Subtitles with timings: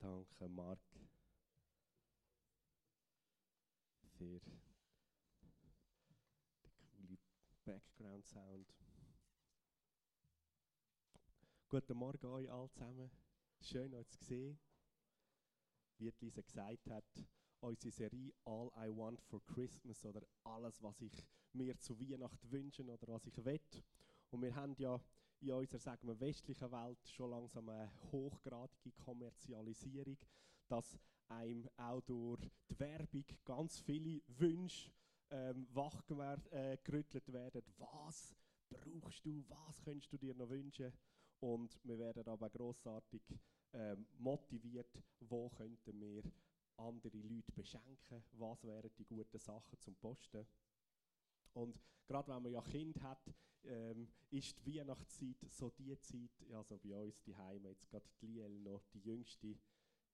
[0.00, 0.78] Danke, Marc,
[4.16, 4.62] für den
[6.70, 7.18] coolen
[7.64, 8.72] Background-Sound.
[11.68, 13.10] Guten Morgen euch alle zusammen.
[13.60, 14.60] Schön, euch zu sehen.
[15.98, 17.26] Wie Lisa gesagt hat,
[17.58, 22.84] unsere Serie All I Want for Christmas oder alles, was ich mir zu Weihnachten wünsche
[22.84, 23.60] oder was ich will.
[24.30, 25.00] Und wir haben ja
[25.40, 30.18] in unserer sagen wir, westlichen Welt schon langsam eine hochgradige Kommerzialisierung,
[30.68, 34.90] dass einem auch durch die Werbung ganz viele Wünsche
[35.30, 37.62] ähm, wachgerüttelt äh, werden.
[37.78, 38.34] Was
[38.68, 39.44] brauchst du?
[39.48, 40.92] Was könntest du dir noch wünschen?
[41.40, 43.22] Und wir werden aber großartig
[43.72, 46.22] ähm, motiviert, wo könnten wir
[46.76, 50.46] andere Leute beschenken, was wären die guten Sachen zum Posten.
[51.54, 53.22] Und gerade wenn man ja Kind hat,
[53.64, 58.26] ähm, ist die Weihnachtszeit so die Zeit, also bei uns die Heime, jetzt gerade die
[58.26, 59.56] Liel noch, die Jüngste,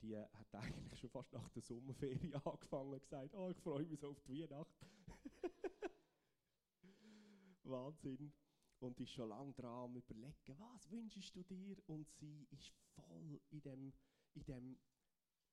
[0.00, 4.00] die hat eigentlich schon fast nach der Sommerferien angefangen und gesagt, oh, ich freue mich
[4.00, 4.76] so auf die Weihnacht.
[7.64, 8.32] Wahnsinn.
[8.80, 11.76] Und ist schon lange dran am überlegen, was wünschst du dir?
[11.86, 13.92] Und sie ist voll in dem,
[14.34, 14.78] in dem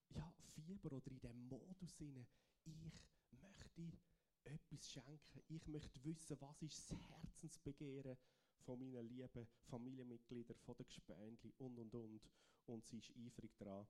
[0.09, 2.02] ja, Fieber oder in dem Modus.
[2.02, 4.11] Ich möchte
[4.45, 5.44] etwas schenken.
[5.50, 8.17] Ich möchte wissen, was ist das Herzensbegehren
[8.66, 12.22] von meinen lieben Familienmitgliedern, von den Gespöndli und und und.
[12.68, 13.85] Und sie ist eifrig dran.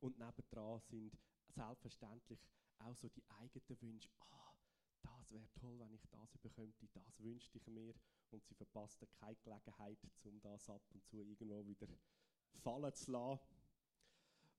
[0.00, 1.16] Und nebendran sind
[1.48, 2.40] selbstverständlich
[2.78, 4.08] auch so die eigenen Wünsche.
[4.20, 4.54] Ah,
[5.02, 7.94] das wäre toll, wenn ich das bekönnte, das wünschte ich mir.
[8.30, 11.86] Und sie verpasst keine Gelegenheit, um das ab und zu irgendwo wieder
[12.62, 13.53] fallen zu lassen.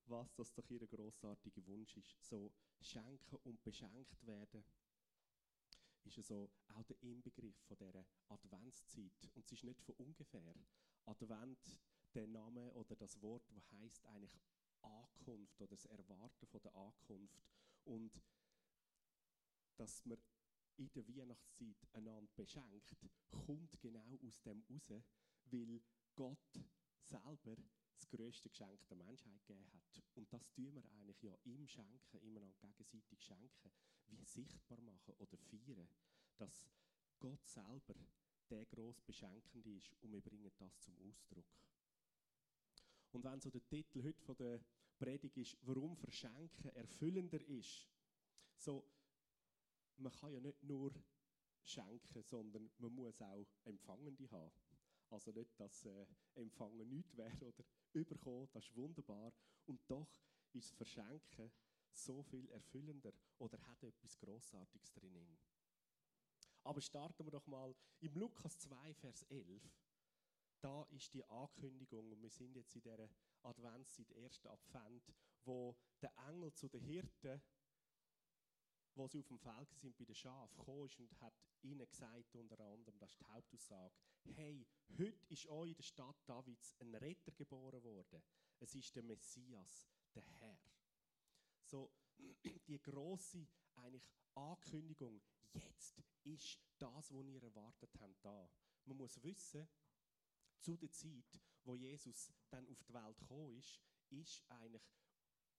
[0.07, 2.23] Was das doch ihr großartiger Wunsch ist.
[2.23, 4.63] So schenken und beschenkt werden
[6.05, 9.29] ist so auch der Inbegriff von dieser Adventszeit.
[9.33, 10.55] Und es ist nicht von ungefähr.
[11.05, 11.79] Advent,
[12.13, 14.39] der Name oder das Wort, das heißt eigentlich
[14.81, 17.43] Ankunft oder das Erwarten von der Ankunft.
[17.85, 18.21] Und
[19.77, 20.17] dass man
[20.77, 22.95] in der Weihnachtszeit einander beschenkt,
[23.29, 25.03] kommt genau aus dem raus,
[25.45, 25.81] weil
[26.15, 26.59] Gott
[27.03, 27.55] selber
[27.95, 30.03] das größte Geschenk der Menschheit gegeben hat.
[30.15, 33.71] Und das tun wir eigentlich ja im Schenken, immer noch gegenseitig schenken,
[34.07, 35.87] wie sichtbar machen oder feiern,
[36.37, 36.69] dass
[37.19, 37.95] Gott selber
[38.49, 41.45] der gross Beschenkende ist und wir bringen das zum Ausdruck.
[43.11, 44.61] Und wenn so der Titel heute von der
[44.97, 47.89] Predigt ist, warum Verschenken erfüllender ist,
[48.57, 48.85] so,
[49.97, 50.93] man kann ja nicht nur
[51.63, 54.51] schenken, sondern man muss auch Empfangende haben.
[55.09, 57.63] Also nicht, dass äh, Empfangen nichts wäre oder
[57.95, 59.33] überkommen, das ist wunderbar.
[59.65, 60.21] Und doch
[60.53, 61.51] ist Verschenken
[61.91, 65.37] so viel erfüllender oder hat etwas Grossartiges drin.
[66.63, 69.61] Aber starten wir doch mal im Lukas 2, Vers 11.
[70.59, 73.07] Da ist die Ankündigung, und wir sind jetzt in dieser
[73.43, 75.13] Adventszeit, ersten Advent,
[75.43, 77.41] wo der Engel zu den Hirten,
[78.95, 82.59] wo sie auf dem Feld sind bei den Schafen, ist und hat ihnen gesagt, unter
[82.59, 83.95] anderem, das ist die Hauptaussage,
[84.35, 84.65] hey,
[84.97, 88.21] heute ist euch in der Stadt Davids ein Retter geboren worden.
[88.59, 90.59] Es ist der Messias, der Herr.
[91.65, 91.91] So,
[92.67, 93.45] die große
[93.75, 95.21] eigentlich Ankündigung,
[95.53, 98.49] jetzt ist das, was ihr erwartet habt, da.
[98.85, 99.67] Man muss wissen,
[100.59, 104.83] zu der Zeit, wo Jesus dann auf die Welt gekommen ist, ist eigentlich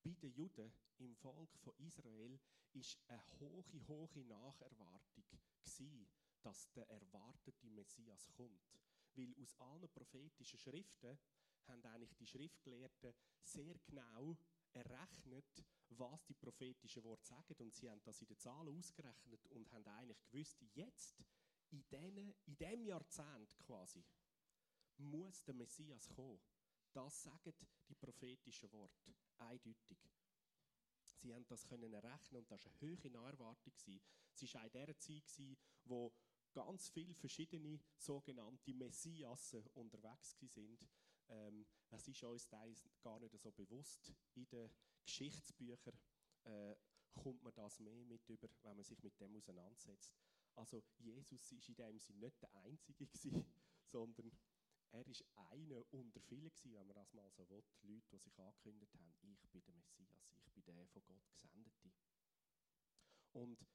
[0.02, 2.38] bei den Juden im Volk von Israel
[2.76, 5.24] ist eine hohe, hohe Nacherwartung
[5.64, 6.08] gewesen,
[6.42, 8.78] dass der erwartete Messias kommt.
[9.14, 11.18] Weil aus allen prophetischen Schriften
[11.66, 14.36] haben eigentlich die Schriftgelehrten sehr genau
[14.72, 17.54] errechnet, was die prophetischen Worte sagen.
[17.58, 21.24] Und sie haben das in den Zahlen ausgerechnet und haben eigentlich gewusst, jetzt,
[21.70, 24.04] in, diesem Jahrzehnt quasi,
[24.98, 26.40] muss der Messias kommen.
[26.92, 27.54] Das sagen
[27.88, 29.98] die prophetischen Worte eindeutig.
[31.26, 33.72] Sie haben das können errechnen und das war eine hohe Naherwartung.
[33.74, 36.12] Es war auch in der Zeit, wo
[36.52, 40.88] ganz viele verschiedene sogenannte Messiassen unterwegs waren.
[41.28, 44.14] Ähm, es ist uns teils gar nicht so bewusst.
[44.34, 44.70] In den
[45.04, 45.98] Geschichtsbüchern
[46.44, 46.76] äh,
[47.12, 50.14] kommt man das mehr mit über, wenn man sich mit dem auseinandersetzt.
[50.54, 53.44] Also Jesus ist in dem Sinne nicht der Einzige gewesen,
[53.90, 54.30] sondern
[54.92, 57.64] er ist einer unter vielen gewesen, wenn man das mal so will.
[57.82, 61.92] Leute, die sich angekündigt haben, ich bin der Messias, ich bin der von Gott Gesendete.
[63.32, 63.66] Und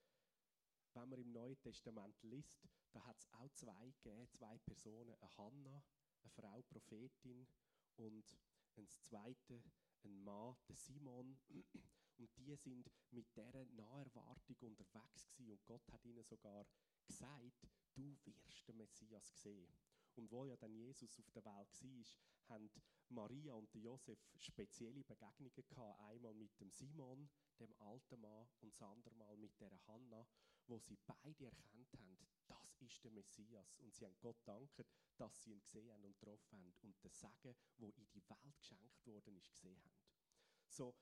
[0.94, 5.38] wenn man im Neuen Testament liest, da hat es auch zwei gegeben, zwei Personen, eine
[5.38, 5.84] Hannah,
[6.24, 7.48] eine Frau Prophetin
[7.96, 8.38] und
[8.78, 9.64] ein zweite,
[10.04, 11.40] ein Mann, der Simon.
[12.18, 15.52] Und die sind mit dieser Naherwartung unterwegs gewesen.
[15.52, 16.66] Und Gott hat ihnen sogar
[17.08, 19.74] gesagt, du wirst den Messias sehen.
[20.16, 22.70] Und wo ja dann Jesus auf der Welt war, haben
[23.10, 26.00] Maria und Josef spezielle Begegnungen gehabt.
[26.02, 27.30] Einmal mit dem Simon,
[27.60, 30.28] dem alten Mann, und das andere Mal mit der Hanna,
[30.68, 33.78] wo sie beide erkannt haben, das ist der Messias.
[33.80, 34.86] Und sie haben Gott danken,
[35.18, 38.60] dass sie ihn gesehen haben und getroffen haben und den Segen, wo in die Welt
[38.60, 39.96] geschenkt worden ist, gesehen haben.
[40.68, 40.96] So,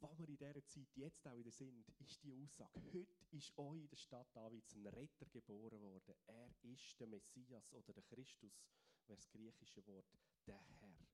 [0.00, 2.80] was wir in dieser Zeit jetzt auch wieder sind, ist die Aussage.
[2.92, 6.14] Heute ist euch in der Stadt Davids ein Retter geboren worden.
[6.26, 8.64] Er ist der Messias oder der Christus,
[9.06, 11.08] wäre das griechische Wort, der Herr.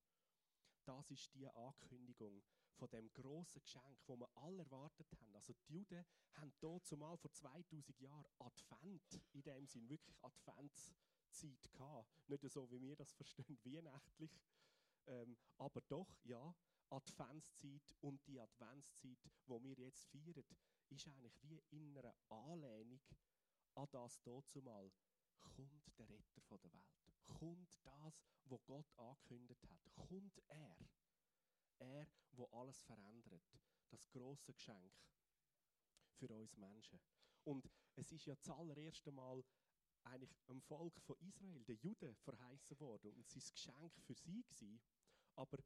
[0.84, 2.42] Das ist die Ankündigung
[2.76, 5.34] von dem großen Geschenk, wo wir alle erwartet haben.
[5.34, 6.04] Also die Juden
[6.34, 12.28] haben dort zumal vor 2000 Jahren Advent, in dem Sinn wirklich Adventszeit gehabt.
[12.28, 14.30] Nicht so, wie wir das verstehen, weihnachtlich,
[15.06, 16.54] ähm, aber doch, ja,
[16.90, 20.44] Adventszeit und die Adventszeit, wo wir jetzt feiern,
[20.90, 23.00] ist eigentlich wie in einer Anlehnung
[23.75, 24.90] an das dazumal.
[25.38, 26.99] Kommt der Retter der Welt.
[27.26, 29.94] Kommt das, was Gott angekündigt hat.
[30.08, 30.76] Kommt er.
[31.79, 33.43] Er, wo alles verändert.
[33.90, 34.93] Das große Geschenk
[36.14, 37.00] für uns Menschen.
[37.44, 39.44] Und es ist ja das allererste Mal
[40.05, 43.12] eigentlich dem Volk von Israel, den Juden, verheißen worden.
[43.12, 44.43] Und es war ein Geschenk für sie.
[44.43, 44.81] Gewesen.
[45.37, 45.58] Aber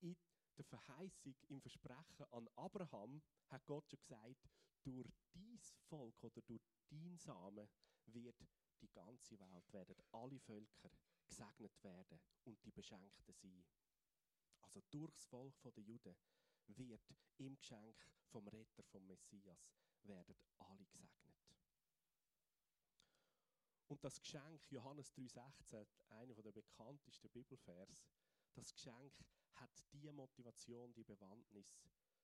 [0.00, 0.16] in
[0.56, 4.48] der Verheißung, im Versprechen an Abraham, hat Gott schon gesagt,
[4.82, 7.68] durch dies Volk oder durch dein Samen
[8.06, 8.36] wird
[8.80, 10.90] die ganze Welt, werden alle Völker
[11.28, 13.64] gesegnet werden und die Beschenkten sein.
[14.62, 16.16] Also durchs Volk der Juden
[16.66, 17.96] wird im Geschenk
[18.26, 19.70] vom Retter, vom Messias,
[20.02, 21.32] werden alle gesegnet.
[23.88, 28.02] Und das Geschenk, Johannes 3,16, einer der bekanntesten Bibelvers,
[28.54, 29.12] das Geschenk
[29.54, 31.78] hat die Motivation, die Bewandtnis.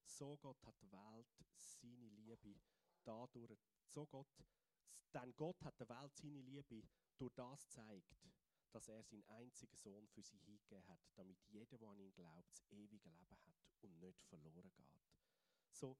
[0.04, 2.60] So Gott hat die Welt seine Liebe
[3.04, 4.44] dadurch, so Gott,
[5.14, 6.82] denn Gott hat der Welt seine Liebe
[7.16, 8.16] durch das zeigt,
[8.70, 12.50] dass er seinen einzigen Sohn für sie hingegeben hat, damit jeder, der an ihn glaubt,
[12.50, 15.02] das ewige Leben hat und nicht verloren geht.
[15.70, 15.96] So,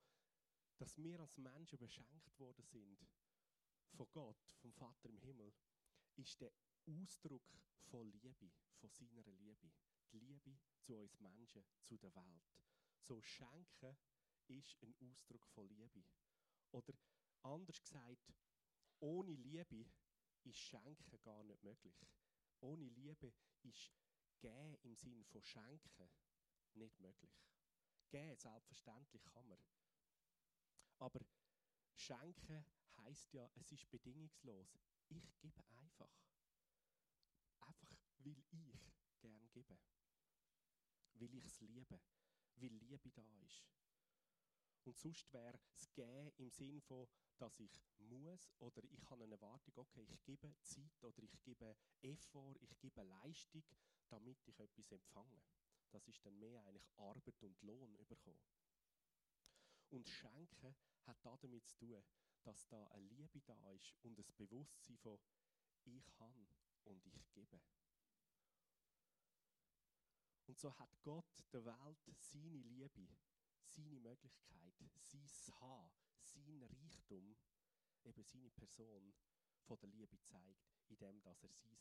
[0.79, 3.07] dass wir als Menschen beschenkt worden sind
[3.97, 5.53] von Gott, vom Vater im Himmel,
[6.17, 6.53] ist der
[6.87, 7.43] Ausdruck
[7.91, 9.73] von Liebe, von seiner Liebe
[10.13, 12.43] die Liebe zu uns Menschen, zu der Welt.
[13.01, 13.97] So schenken
[14.49, 16.05] ist ein Ausdruck von Liebe.
[16.73, 16.95] Oder
[17.43, 18.33] anders gesagt,
[19.01, 19.87] ohne Liebe
[20.45, 22.07] ist Schenken gar nicht möglich.
[22.61, 23.33] Ohne Liebe
[23.63, 23.93] ist
[24.41, 26.09] Gehen im Sinn von Schenken
[26.75, 27.33] nicht möglich.
[28.11, 29.59] Gehen, selbstverständlich kann man.
[30.99, 31.21] Aber
[31.95, 32.65] Schenken
[32.99, 34.79] heißt ja, es ist bedingungslos.
[35.09, 36.11] Ich gebe einfach.
[37.61, 38.49] Einfach, weil ich
[39.21, 39.77] gern gebe
[41.19, 42.01] weil ich es liebe,
[42.57, 43.65] weil Liebe da ist.
[44.85, 49.35] Und sonst wäre es Gehen im Sinn von, dass ich muss oder ich habe eine
[49.35, 53.63] Erwartung, okay, ich gebe Zeit oder ich gebe Effort, ich gebe Leistung,
[54.09, 55.43] damit ich etwas empfange.
[55.91, 58.41] Das ist dann mehr eigentlich Arbeit und Lohn bekommen.
[59.91, 62.05] Und Schenken hat damit zu tun,
[62.43, 65.19] dass da eine Liebe da ist und ein Bewusstsein von
[65.85, 66.49] ich kann
[66.85, 67.61] und ich gebe.
[70.49, 73.07] Und so hat Gott der Welt seine Liebe,
[73.67, 75.29] seine Möglichkeit, sein
[75.61, 77.37] Haar, sein Reichtum,
[78.05, 79.15] eben seine Person
[79.67, 81.77] von der Liebe zeigt, indem dass er sein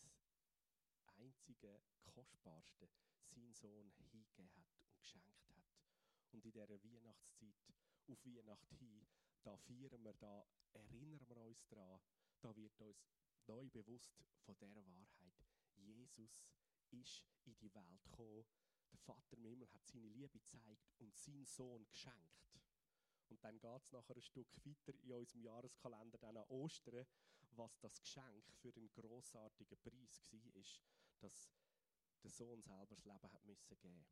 [1.15, 2.89] einzige, kostbarste,
[3.23, 5.65] seinen Sohn hingegeben hat und geschenkt hat.
[6.33, 7.55] Und in dieser Weihnachtszeit,
[8.09, 9.07] auf Weihnacht hin,
[9.43, 12.01] da feiern wir, da erinnern wir uns daran,
[12.41, 13.09] da wird uns
[13.47, 15.33] neu bewusst von der Wahrheit.
[15.77, 16.56] Jesus
[16.91, 18.45] ist in die Welt gekommen.
[18.91, 22.47] Der Vater im Himmel hat seine Liebe gezeigt und seinen Sohn geschenkt.
[23.29, 27.05] Und dann geht es nachher ein Stück weiter in unserem Jahreskalender, dann an Ostern,
[27.51, 30.63] was das Geschenk für einen grossartigen Preis war,
[31.19, 31.51] dass
[32.23, 34.05] der Sohn selber das Leben hat müssen geben.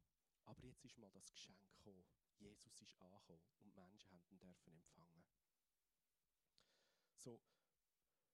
[0.44, 2.06] Aber jetzt ist mal das Geschenk gekommen.
[2.38, 5.26] Jesus ist angekommen und die Menschen haben ihn dürfen empfangen.
[7.18, 7.42] So,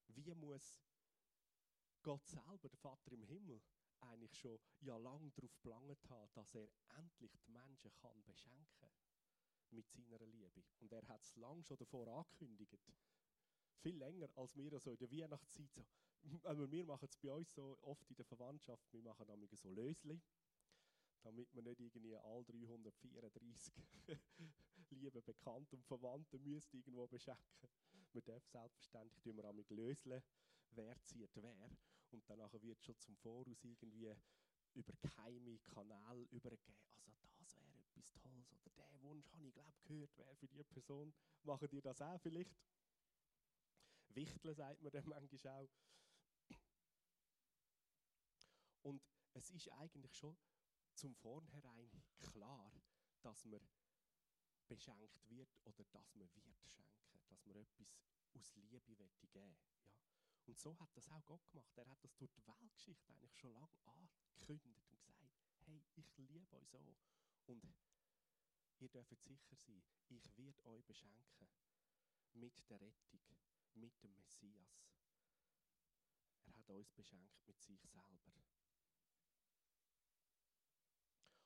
[0.08, 0.82] wie muss
[2.02, 3.62] Gott selber, der Vater im Himmel,
[4.02, 6.68] eigentlich schon ja lang darauf geplant haben, dass er
[6.98, 8.90] endlich die Menschen kann beschenken
[9.70, 10.62] mit seiner Liebe.
[10.80, 12.78] Und er hat es lang schon davor angekündigt.
[13.80, 15.68] Viel länger als wir so in der Weihnachtszeit.
[16.44, 19.70] So, wir machen es bei uns so oft in der Verwandtschaft, wir machen nämlich so
[19.70, 20.20] Lösli,
[21.22, 23.74] damit wir nicht irgendwie all 334
[24.90, 27.68] liebe Bekannte und Verwandte müssen irgendwo beschenken.
[28.12, 30.22] Wir dürfen selbstverständlich auch Lösle,
[30.70, 31.70] wer zieht wer.
[32.12, 34.14] Und danach wird schon zum Voraus irgendwie
[34.74, 36.76] über geheime Kanäle übergeben.
[37.06, 38.52] Also das wäre etwas Tolles.
[38.52, 41.14] Oder der Wunsch habe ich glaube gehört, wer für die Person.
[41.42, 42.54] Machen die das auch vielleicht?
[44.08, 45.70] Wichteln sagt man dann manchmal auch.
[48.82, 49.02] Und
[49.32, 50.36] es ist eigentlich schon
[50.94, 52.72] zum Vornherein klar,
[53.22, 53.60] dass man
[54.66, 57.96] beschenkt wird oder dass man wird schenken, dass man etwas
[58.34, 59.54] aus Liebe geben ja.
[60.46, 61.76] Und so hat das auch Gott gemacht.
[61.76, 65.34] Er hat das durch die Weltgeschichte eigentlich schon lange angekündigt und gesagt,
[65.66, 66.96] hey, ich liebe euch so.
[67.46, 67.64] Und
[68.78, 71.48] ihr dürft sicher sein, ich werde euch beschenken
[72.34, 73.20] mit der Rettung,
[73.74, 74.82] mit dem Messias.
[76.46, 78.32] Er hat uns beschenkt mit sich selber.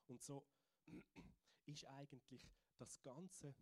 [0.08, 0.46] Und so
[1.66, 3.54] ist eigentlich das ganze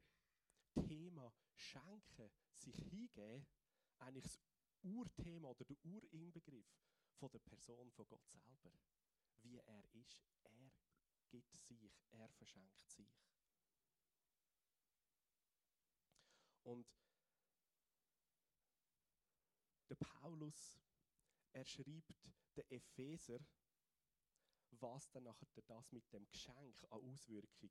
[0.74, 3.46] Thema Schenken, sich hingeben,
[3.98, 4.53] eigentlich das
[4.84, 6.66] Urthema oder der Urinbegriff
[7.18, 8.72] von der Person von Gott selber.
[9.42, 10.24] Wie er ist.
[10.44, 10.70] Er
[11.30, 13.08] gibt sich, er verschenkt sich.
[16.62, 16.86] Und
[19.88, 20.80] der Paulus,
[21.52, 23.38] er schreibt den Epheser,
[24.70, 27.70] was dann nachher das mit dem Geschenk an Auswirkung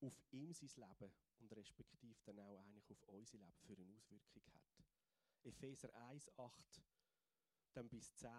[0.00, 4.42] auf ihm sein Leben und respektive dann auch eigentlich auf unser Leben für eine Auswirkung
[4.52, 4.71] hat.
[5.44, 6.82] Epheser 1, 8
[7.74, 8.30] dann bis 10,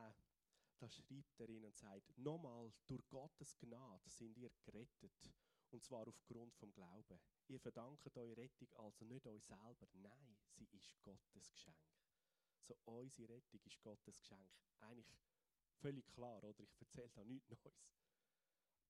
[0.79, 5.33] da schreibt er ihnen und sagt, nochmal, durch Gottes Gnade sind ihr gerettet,
[5.71, 7.19] und zwar aufgrund vom Glauben.
[7.47, 11.77] Ihr verdankt eure Rettung also nicht euch selber, nein, sie ist Gottes Geschenk.
[12.61, 14.51] So, unsere Rettung ist Gottes Geschenk.
[14.79, 15.07] Eigentlich
[15.79, 16.63] völlig klar, oder?
[16.63, 17.97] Ich erzähle da nichts Neues.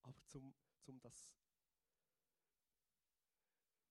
[0.02, 1.26] Aber zum, zum das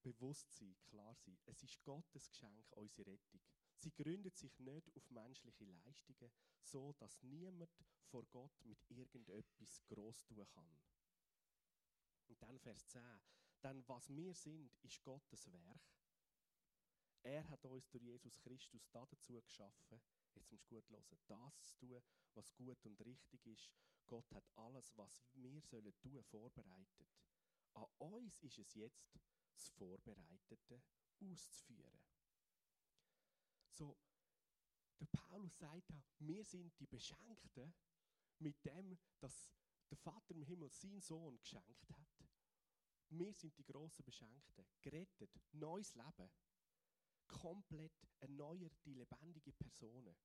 [0.02, 3.42] Bewusstsein, klar sein, es ist Gottes Geschenk, unsere Rettung.
[3.84, 7.70] Sie gründet sich nicht auf menschliche Leistungen, so dass niemand
[8.06, 10.80] vor Gott mit irgendetwas groß tun kann.
[12.30, 13.02] Und dann Vers 10.
[13.62, 15.82] Denn was wir sind, ist Gottes Werk.
[17.24, 20.02] Er hat uns durch Jesus Christus dazu geschaffen,
[20.34, 22.02] jetzt musst du gut hören, das zu tun,
[22.36, 23.70] was gut und richtig ist.
[24.08, 27.08] Gott hat alles, was wir sollen tun, vorbereitet.
[27.74, 29.20] An uns ist es jetzt,
[29.52, 30.82] das Vorbereitete
[31.20, 32.03] auszuführen.
[33.74, 33.98] So,
[35.00, 37.74] der Paulus sagt wir sind die Beschenkten
[38.40, 39.52] mit dem, dass
[39.90, 42.08] der Vater im Himmel seinen Sohn geschenkt hat.
[43.10, 46.32] Wir sind die großen Beschenkten, gerettet, neues Leben,
[47.28, 50.16] komplett erneuerte, lebendige Personen.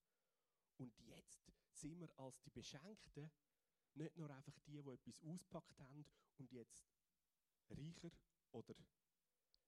[0.76, 3.30] Und jetzt sind wir als die Beschenkten
[3.94, 6.86] nicht nur einfach die, die etwas auspackt haben und jetzt
[7.70, 8.10] reicher
[8.52, 8.74] oder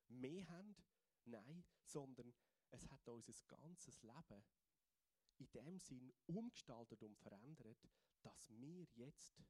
[0.08, 0.76] mehr haben,
[1.25, 2.32] nein, sondern
[2.70, 4.44] es hat unser ganzes Leben
[5.38, 7.88] in dem Sinn umgestaltet und verändert,
[8.22, 9.42] dass wir jetzt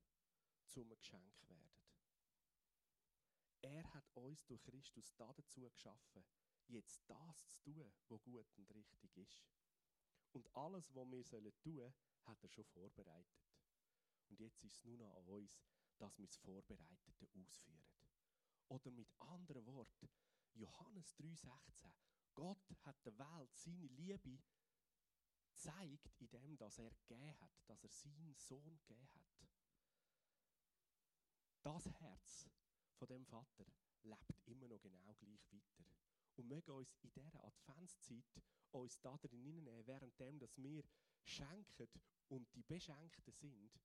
[0.66, 1.70] zum Geschenk werden.
[3.62, 6.24] Er hat uns durch Christus dazu geschaffen,
[6.68, 9.44] jetzt das zu tun, was gut und richtig ist.
[10.32, 13.50] Und alles, was wir tun sollen, hat er schon vorbereitet.
[14.28, 15.60] Und jetzt ist es nur noch an uns,
[15.98, 17.84] dass wir das Vorbereitete ausführen.
[18.68, 20.08] Oder mit anderen Worten,
[20.54, 22.10] Johannes 3,16.
[22.40, 24.38] Gott hat der Welt seine Liebe
[25.52, 29.47] zeigt, indem dass er gegeben hat, dass er seinen Sohn gegeben hat.
[31.62, 32.49] Das Herz
[32.94, 33.66] von dem Vater
[34.04, 35.85] lebt immer noch genau gleich weiter.
[36.37, 40.82] Und mögen uns in dieser Adventszeit uns da drin hineinnehmen, währenddem dass wir
[41.23, 41.90] schenken
[42.28, 43.78] und die Beschenkten sind,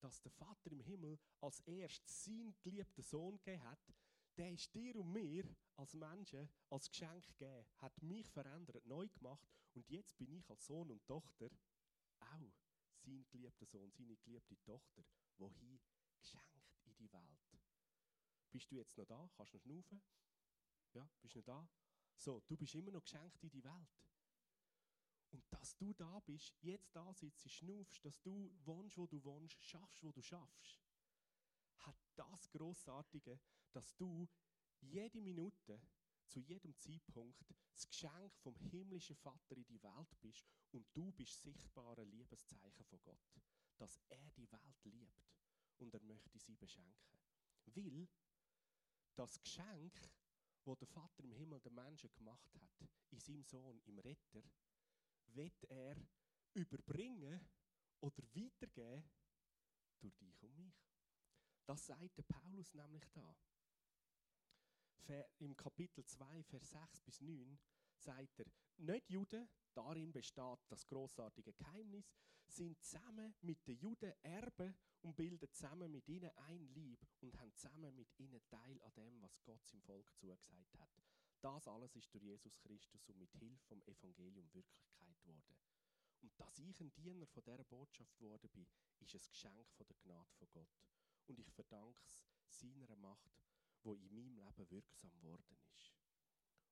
[0.00, 3.92] dass der Vater im Himmel als erst seinen geliebten Sohn gegeben hat,
[4.36, 5.44] der ist dir und mir
[5.76, 10.66] als Menschen als Geschenk gegeben, hat mich verändert, neu gemacht und jetzt bin ich als
[10.66, 11.50] Sohn und Tochter
[12.20, 12.52] auch
[13.04, 15.04] sein geliebter Sohn, seine geliebte Tochter,
[15.38, 15.80] wohin
[16.20, 17.58] geschenkt in die Welt.
[18.50, 19.28] Bist du jetzt noch da?
[19.34, 20.02] Kannst du noch schnaufen?
[20.92, 21.68] Ja, bist du noch da?
[22.16, 24.02] So, du bist immer noch geschenkt in die Welt.
[25.30, 29.62] Und dass du da bist, jetzt da sitzt, schnaufst, dass du wohnst, wo du wohnst,
[29.64, 30.78] schaffst, wo du schaffst,
[31.78, 33.40] hat das Großartige,
[33.72, 34.28] dass du
[34.80, 35.80] jede Minute,
[36.28, 41.42] zu jedem Zeitpunkt, das Geschenk vom himmlischen Vater in die Welt bist und du bist
[41.42, 43.40] sichtbare Liebeszeichen von Gott,
[43.76, 45.30] dass er die Welt liebt
[45.78, 47.18] und er möchte sie beschenken.
[47.66, 48.08] Weil
[49.14, 49.92] das Geschenk,
[50.64, 54.42] wo der Vater im Himmel den Menschen gemacht hat, in seinem Sohn, im Retter,
[55.26, 55.96] wird er
[56.54, 57.40] überbringen
[58.00, 59.02] oder weitergeben
[60.00, 60.74] durch dich und mich.
[61.66, 63.36] Das sagt der Paulus nämlich da.
[65.38, 67.58] Im Kapitel 2, Vers 6 bis 9
[67.96, 68.46] sagt er,
[68.78, 72.12] nicht Juden, darin besteht das großartige Geheimnis,
[72.46, 77.54] sind zusammen mit den Juden Erben und bilden zusammen mit ihnen ein Lieb und haben
[77.54, 80.90] zusammen mit ihnen Teil an dem, was Gott seinem Volk zugesagt hat.
[81.40, 85.56] Das alles ist durch Jesus Christus und mit Hilfe vom Evangelium Wirklichkeit geworden.
[86.20, 88.66] Und dass ich ein Diener von dieser Botschaft geworden bin,
[89.00, 90.78] ist ein Geschenk von der Gnade von Gott.
[91.26, 92.22] und ich verdanke es
[92.60, 93.32] seiner Macht,
[93.84, 95.92] wo in meinem Leben wirksam worden ist.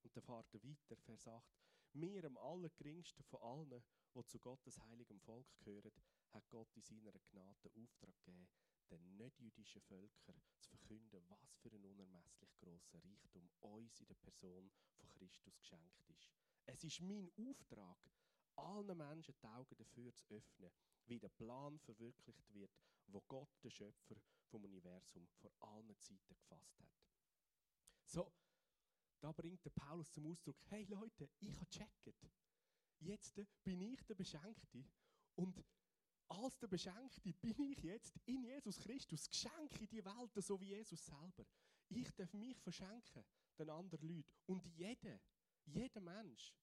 [0.03, 1.45] Und dann fährt er weiter, Vers 8.
[1.93, 3.83] Mir, am allergeringsten von allen,
[4.15, 5.93] die zu Gottes heiligem Volk gehören,
[6.31, 8.49] hat Gott in seiner Gnade den Auftrag gegeben,
[8.91, 14.71] den nicht-jüdischen Völkern zu verkünden, was für ein unermesslich grosser Reichtum uns in der Person
[14.97, 16.31] von Christus geschenkt ist.
[16.67, 17.99] Es ist mein Auftrag,
[18.57, 20.71] allen Menschen die Augen dafür zu öffnen,
[21.07, 22.71] wie der Plan verwirklicht wird,
[23.07, 24.17] wo Gott, der Schöpfer
[24.51, 26.91] vom Universum, vor allen Zeiten gefasst hat.
[28.05, 28.33] So,
[29.21, 32.27] da bringt der Paulus zum Ausdruck, hey Leute, ich habe gecheckt.
[32.99, 34.85] Jetzt bin ich der Beschenkte
[35.37, 35.65] und
[36.29, 40.69] als der Beschenkte bin ich jetzt in Jesus Christus Geschenk in die Welt, so wie
[40.69, 41.45] Jesus selber.
[41.89, 43.25] Ich darf mich verschenken
[43.59, 44.31] den anderen Leuten.
[44.47, 45.19] Und jeder,
[45.65, 46.55] jeder Mensch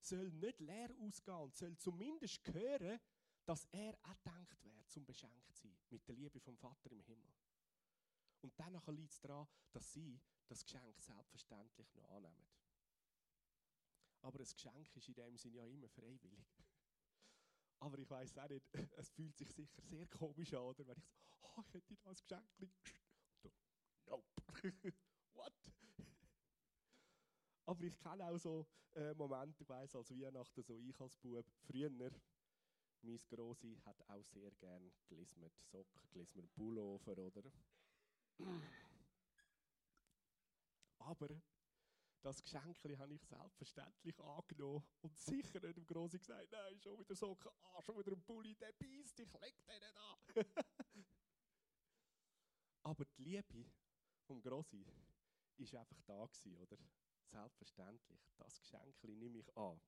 [0.00, 3.00] soll nicht leer ausgehen und soll zumindest hören,
[3.48, 7.32] dass er auch gedacht wird, zum beschenkt sein mit der Liebe vom Vater im Himmel.
[8.42, 12.46] Und dann liegt es daran, dass sie das Geschenk selbstverständlich noch annehmen.
[14.20, 16.46] Aber ein Geschenk ist in dem Sinne ja immer freiwillig.
[17.80, 18.66] Aber ich weiß auch nicht,
[18.98, 20.86] es fühlt sich sicher sehr komisch an, oder?
[20.86, 22.60] wenn ich so, oh, ich hätte da ein Geschenk.
[22.60, 22.76] Und
[23.40, 23.50] so,
[24.04, 24.24] nope.
[25.32, 25.54] What?
[27.64, 31.46] Aber ich kenne auch so äh, Momente, ich weiss, als Weihnachten, so ich als Bub,
[31.62, 31.88] früher,
[33.02, 37.42] mein Grossi hat auch sehr gern gelismet Socken, gelismet Pullover, oder?
[40.98, 41.28] Aber
[42.22, 47.14] das Geschenk habe ich selbstverständlich angenommen und sicher nicht dem Grossi gesagt, nein, schon wieder
[47.14, 50.16] Socken, ah, schon wieder ein Pulli, der beißt, ich leg den nicht an.
[52.82, 53.64] Aber die Liebe
[54.26, 54.84] vom Grossi
[55.58, 56.78] war einfach da gewesen, oder?
[57.30, 59.80] Selbstverständlich, das Geschenk nehme ich an.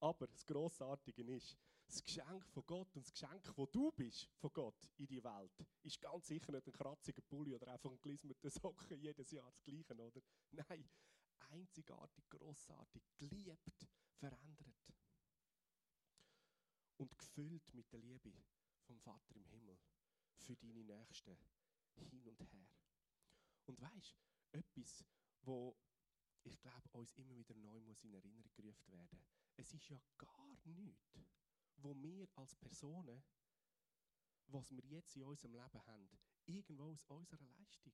[0.00, 1.58] Aber das Grossartige ist,
[1.90, 5.66] das Geschenk von Gott und das Geschenk, wo du bist von Gott in die Welt,
[5.82, 9.62] ist ganz sicher nicht ein kratziger Pulli oder einfach ein gelismeter Socken jedes Jahr das
[9.64, 10.20] Gleiche, oder?
[10.52, 10.88] Nein,
[11.50, 14.94] einzigartig, grossartig, geliebt, verändert.
[16.96, 18.32] Und gefüllt mit der Liebe
[18.82, 19.78] vom Vater im Himmel
[20.36, 21.36] für deine Nächsten
[21.96, 22.68] hin und her.
[23.66, 24.16] Und weißt,
[24.52, 25.04] etwas,
[25.42, 25.76] wo
[26.42, 29.22] ich glaube, uns immer wieder neu muss in Erinnerung gerufen werden.
[29.56, 31.18] Es ist ja gar nichts,
[31.82, 33.22] wo wir als Personen,
[34.46, 36.08] was wir jetzt in unserem Leben haben,
[36.46, 37.92] irgendwo aus unserer Leistung.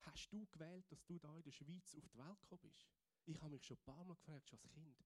[0.00, 2.88] Hast du gewählt, dass du da in der Schweiz auf die Welt gekommen bist?
[3.26, 5.04] Ich habe mich schon ein paar Mal gefragt, schon als Kind,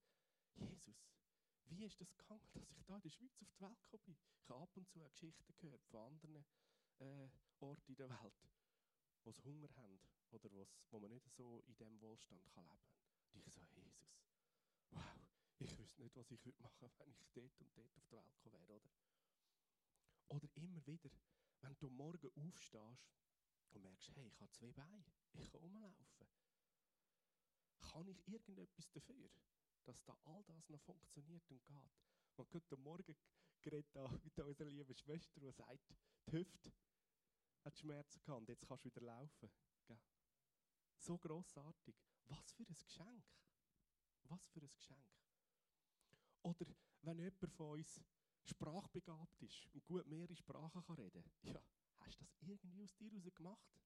[0.55, 1.09] Jesus,
[1.67, 4.17] wie ist das gegangen, dass ich da in der Schweiz auf die Welt gekommen bin?
[4.43, 6.45] Ich habe ab und zu Geschichten gehört von anderen
[6.99, 7.29] äh,
[7.61, 8.49] Orten in der Welt,
[9.25, 10.51] wo sie Hunger haben oder
[10.91, 12.79] wo man nicht so in diesem Wohlstand leben kann.
[13.33, 14.19] Und ich so, Jesus,
[14.91, 15.22] wow,
[15.65, 18.35] ich wüsste nicht, was ich machen würde, wenn ich dort und dort auf die Welt
[18.37, 18.91] gekommen wäre, oder?
[20.29, 21.11] Oder immer wieder,
[21.61, 23.13] wenn du morgen aufstehst
[23.71, 26.27] und merkst, hey, ich habe zwei Beine, ich kann rumlaufen.
[27.81, 29.31] Kann ich irgendetwas dafür,
[29.85, 31.93] dass da all das noch funktioniert und geht?
[32.37, 33.17] Man heute Morgen
[33.61, 35.95] geredet mit unserer lieben Schwester, die sagt,
[36.27, 36.73] die Hüfte
[37.63, 39.51] hat Schmerzen gehabt und jetzt kannst du wieder laufen.
[40.99, 41.97] So grossartig.
[42.27, 43.25] Was für ein Geschenk.
[44.25, 45.22] Was für ein Geschenk.
[46.43, 46.67] Oder
[47.03, 48.03] wenn jemand von uns
[48.45, 51.63] sprachbegabt ist und gut mehrere Sprachen kann reden kann, ja,
[51.99, 53.81] hast du das irgendwie aus dir heraus gemacht?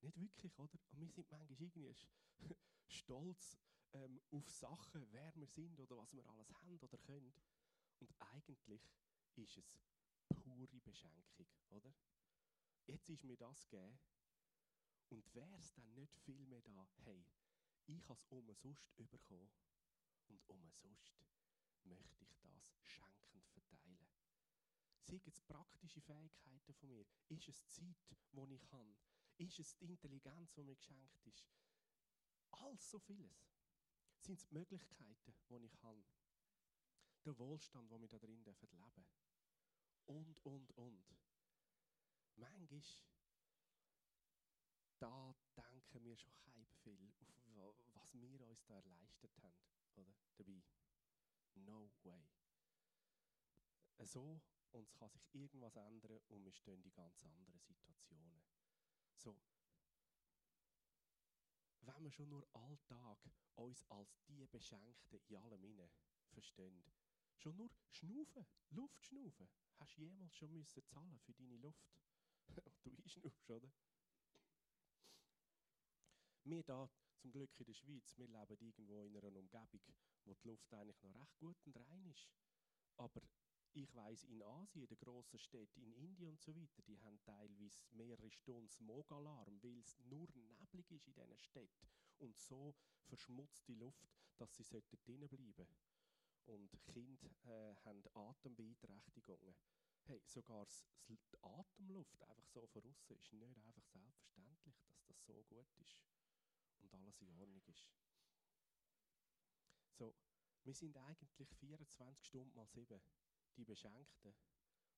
[0.00, 0.78] Nicht wirklich, oder?
[0.90, 1.94] Und wir sind manchmal irgendwie
[2.88, 3.58] stolz
[3.92, 7.34] ähm, auf Sachen, wer wir sind oder was wir alles haben oder können.
[7.98, 8.88] Und eigentlich
[9.36, 9.78] ist es
[10.28, 11.92] pure Beschenkung, oder?
[12.86, 13.98] Jetzt ist mir das gegeben.
[15.10, 17.26] Und wäre es dann nicht viel mehr da, hey,
[17.86, 19.50] ich habe es umsonst bekommen
[20.28, 21.12] und umsonst
[21.84, 24.08] möchte ich das schenkend verteilen.
[25.02, 27.06] Sind es praktische Fähigkeiten von mir?
[27.28, 27.96] Ist es Zeit,
[28.32, 28.96] die ich habe?
[29.38, 31.50] Ist es die Intelligenz, die mir geschenkt ist?
[32.50, 33.50] All so vieles.
[34.20, 36.04] Sind es die Möglichkeiten, die ich habe?
[37.24, 39.06] Der Wohlstand, den wir da drin leben dürfen.
[40.06, 41.04] Und, und, und
[42.36, 42.82] manchmal,
[44.98, 47.12] da denken wir schon halb viel,
[47.56, 49.54] auf was wir uns da erleistet haben,
[49.94, 50.14] oder?
[50.36, 50.62] Dabei.
[51.54, 52.28] No way.
[53.98, 54.40] So,
[54.72, 58.42] und es kann sich irgendwas ändern und wir stehen in ganz anderen Situationen.
[59.16, 59.36] So,
[61.80, 63.18] wenn wir schon nur alltag
[63.56, 65.90] uns als die Beschenkten in allem inne
[66.30, 66.84] verstehen,
[67.36, 71.90] schon nur schnaufen, Luft schnaufen, hast du jemals schon müssen zahlen für deine Luft?
[72.84, 73.70] du einschnaufst, oder?
[76.44, 79.80] Wir da zum Glück in der Schweiz, wir leben irgendwo in einer Umgebung,
[80.24, 82.30] wo die Luft eigentlich noch recht gut und rein ist.
[82.96, 83.20] Aber
[83.72, 87.20] ich weiß in Asien, in den grossen Städten, in Indien und so weiter, die haben
[87.22, 93.72] teilweise mehrere Stunden Smogalarm, weil es nur neblig ist in diesen Städten und so verschmutzte
[93.74, 95.76] Luft, dass sie drinnen bleiben
[96.46, 99.54] Und Kinder äh, haben Atembeeinträchtigungen.
[100.04, 100.66] Hey, sogar
[101.06, 106.00] die Atemluft einfach so von außen ist nicht einfach selbstverständlich, dass das so gut ist
[106.82, 107.90] und alles in Ordnung ist.
[109.98, 110.14] So,
[110.64, 113.00] wir sind eigentlich 24 Stunden mal 7
[113.56, 114.34] die Beschenkten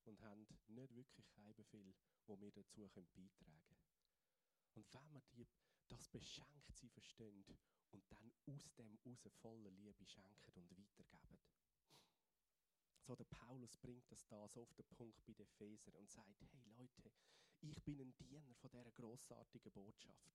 [0.04, 1.94] und haben nicht wirklich keinen Befehl,
[2.26, 3.62] wo wir dazu beitragen können.
[4.74, 5.46] Und wenn wir die,
[5.88, 7.44] das Beschenktsein verstehen
[7.90, 11.38] und dann aus dem raus voller Liebe schenken und weitergeben.
[13.04, 16.40] So, der Paulus bringt das da so auf den Punkt bei den Epheser und sagt,
[16.52, 17.10] hey Leute,
[17.60, 20.32] ich bin ein Diener von dieser grossartigen Botschaft,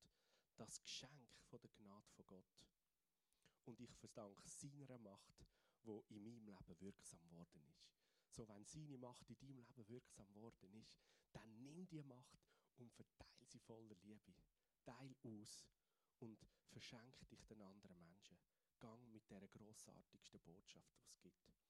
[0.57, 2.65] das Geschenk von der Gnade von Gott.
[3.65, 5.45] Und ich verdanke seiner Macht,
[5.83, 7.87] wo in meinem Leben wirksam worden ist.
[8.29, 10.99] So, wenn seine Macht in deinem Leben wirksam worden ist,
[11.31, 12.39] dann nimm die Macht
[12.77, 14.33] und verteile sie voller Liebe.
[14.83, 15.65] Teil aus
[16.19, 18.37] und verschenk dich den anderen Menschen.
[18.79, 20.93] Gang mit der grossartigsten Botschaft,
[21.23, 21.67] die es gibt.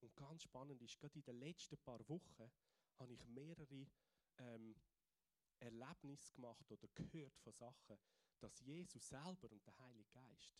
[0.00, 2.50] Und ganz spannend ist, gerade in den letzten paar Wochen
[2.98, 3.86] habe ich mehrere
[4.38, 4.74] ähm,
[5.60, 7.98] Erlebnisse gemacht oder gehört von Sachen,
[8.40, 10.54] dass Jesus selber und der Heilige Geist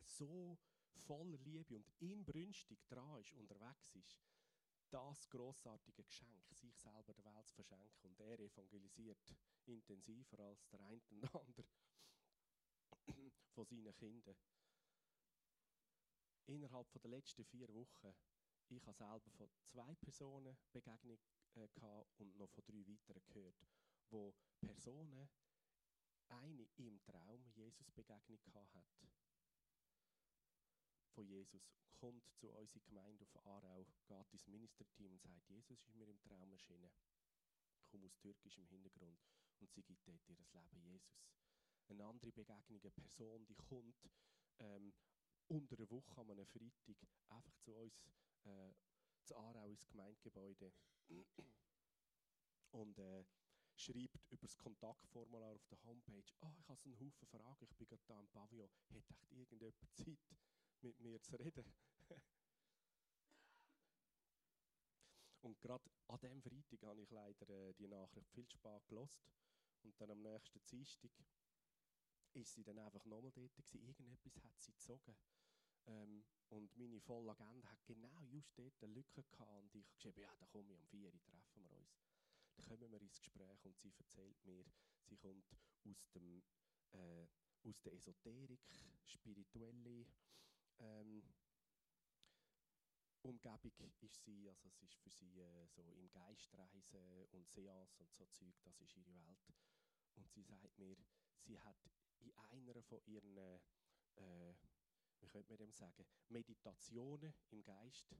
[0.00, 0.58] so
[1.06, 4.18] voller Liebe und inbrünstig dran ist, unterwegs ist,
[4.90, 8.10] das großartige Geschenk, sich selber der Welt zu verschenken.
[8.10, 11.64] Und er evangelisiert intensiver als der eine und andere
[13.54, 14.36] von seinen Kindern.
[16.46, 18.14] Innerhalb der letzten vier Wochen,
[18.68, 21.18] ich habe selber von zwei Personen Begegnung
[21.54, 21.68] äh,
[22.18, 23.66] und noch von drei weiteren gehört,
[24.12, 25.28] wo Personen
[26.28, 28.86] eine im Traum Jesus Begegnung hat
[31.14, 35.94] von Jesus, kommt zu unserer Gemeinde auf Aarau, geht ins Ministerteam und sagt, Jesus ist
[35.94, 36.90] mir im Traum erschienen.
[37.78, 39.20] Ich komme aus türkischem Hintergrund
[39.60, 41.20] und sie gibt dort ihr Leben Jesus.
[41.88, 44.08] Eine andere Begegnung, eine Person, die kommt
[44.58, 44.94] ähm,
[45.48, 46.96] unter der Woche an einem Freitag
[47.28, 48.08] einfach zu uns,
[48.44, 48.72] äh,
[49.24, 50.72] zu Aarau ins Gemeindegebäude
[52.70, 53.24] und äh,
[53.76, 57.76] schreibt über das Kontaktformular auf der Homepage, oh, ich habe so einen Haufen Fragen, ich
[57.76, 60.18] bin gerade da im Pavillon, hätte echt irgendjemand Zeit?
[60.82, 61.64] mit mir zu reden.
[65.42, 69.22] und gerade an diesem Freitag habe ich leider äh, die Nachricht viel zu spät gelost.
[69.82, 71.10] Und dann am nächsten Dienstag
[72.34, 73.82] ist sie dann einfach nochmal dort gewesen.
[73.82, 75.16] Irgendetwas hat sie gezogen.
[75.86, 79.50] Ähm, und meine volle Agenda hat genau just dort eine Lücke gehabt.
[79.50, 82.11] Und ich habe geschrieben, ja, da komme ich um vier Uhr, treffen wir uns.
[82.56, 84.64] Dann kommen wir ins Gespräch und sie erzählt mir,
[85.04, 85.46] sie kommt
[85.84, 86.42] aus, dem,
[86.92, 87.26] äh,
[87.64, 88.60] aus der Esoterik,
[89.06, 90.06] spirituelle
[90.78, 91.22] ähm,
[93.22, 96.82] Umgebung ist sie, also es ist für sie äh, so im Geistreisen
[97.30, 99.54] und Seance und so Zeug, das ist ihre Welt.
[100.16, 100.96] Und sie sagt mir,
[101.38, 101.88] sie hat
[102.18, 103.36] in einer von ihren,
[104.16, 104.54] äh,
[105.20, 108.12] wie könnte man dem sagen, Meditationen im Geist,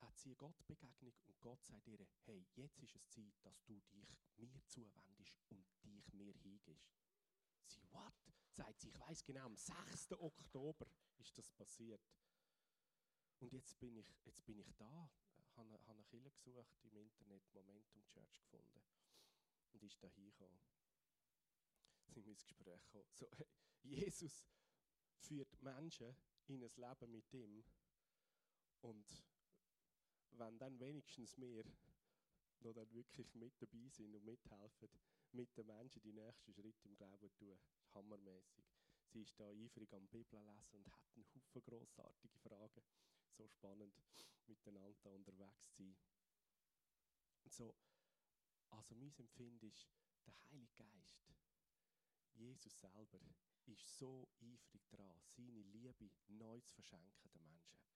[0.00, 4.16] hat sie Gottbegegnung und Gott sagt ihr, hey, jetzt ist es Zeit, dass du dich
[4.36, 6.98] mir zuwendest und dich mir hingibst.
[7.66, 8.14] Sie, what?
[8.50, 10.12] Sagt sie, ich weiß genau, am 6.
[10.12, 10.86] Oktober
[11.18, 12.02] ist das passiert.
[13.38, 15.10] Und jetzt bin ich, jetzt bin ich da,
[15.56, 18.82] habe hab eine Kille gesucht im Internet, Momentum Church gefunden
[19.72, 20.60] und ist da hingekommen.
[22.08, 23.08] Sind wir ins Gespräch gekommen.
[23.14, 23.46] So, hey,
[23.82, 24.44] Jesus
[25.18, 26.14] führt Menschen
[26.46, 27.64] in ein Leben mit ihm
[28.80, 29.29] und
[30.38, 31.64] wenn dann wenigstens wir
[32.60, 34.88] noch dann wirklich mit dabei sind und mithelfen,
[35.32, 37.58] mit den Menschen die nächsten Schritte im Glauben tun,
[37.94, 38.64] hammermäßig.
[39.12, 42.82] Sie ist da eifrig am Bibel lesen und hat einen Haufen grossartige Fragen.
[43.36, 43.94] So spannend,
[44.46, 45.96] miteinander unterwegs zu sein.
[47.44, 47.74] Und so,
[48.70, 49.88] also mein Empfinden ist,
[50.26, 51.18] der Heilige Geist,
[52.34, 53.20] Jesus selber,
[53.66, 57.89] ist so eifrig dran, seine Liebe neu zu verschenken den Menschen.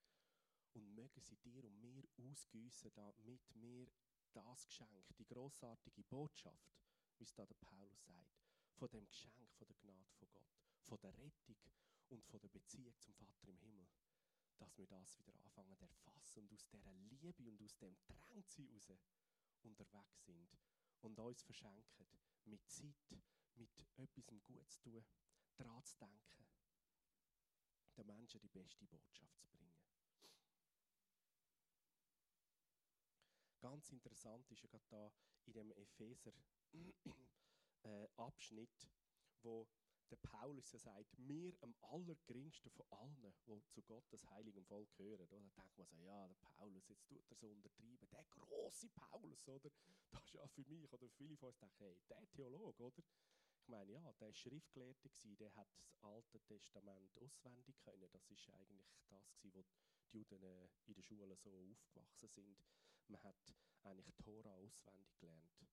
[0.75, 3.87] Und mögen sie dir und mir ausgüssen, damit wir
[4.33, 6.75] das Geschenk, die großartige Botschaft,
[7.17, 10.99] wie es da der Paulus sagt, von dem Geschenk von der Gnade von Gott, von
[10.99, 11.57] der Rettung
[12.09, 13.87] und von der Beziehung zum Vater im Himmel,
[14.57, 17.95] dass wir das wieder anfangen zu erfassen und aus dieser Liebe und aus dem
[18.29, 18.91] Drängsein raus
[19.63, 20.57] unterwegs sind
[21.01, 22.07] und uns verschenken,
[22.45, 23.23] mit Zeit,
[23.55, 25.05] mit etwas Gutes zu tun,
[25.55, 26.45] daran zu denken,
[27.95, 29.64] den Menschen die beste Botschaft zu bringen.
[33.65, 35.11] Ganz interessant ist ja gerade da
[35.47, 36.31] in dem Epheser
[37.83, 38.87] äh, Abschnitt,
[39.41, 39.67] wo
[40.11, 45.17] der Paulus ja sagt, mir am allergeringsten von allen, die zu Gottes heiligem Volk gehören.
[45.17, 48.07] Da denkt man so, ja, der Paulus, jetzt tut er so untertreiben.
[48.11, 49.71] Der große Paulus, oder?
[50.11, 53.03] Das ist ja für mich, oder für viele von uns denken, hey, der Theologe, oder?
[53.57, 58.07] Ich meine, ja, der war Schriftgelehrter, der hat das Alte Testament auswendig können.
[58.11, 62.59] Das ist eigentlich das, was die Juden äh, in der Schule so aufgewachsen sind.
[63.07, 65.65] Man hat eigentlich Tora auswendig gelernt.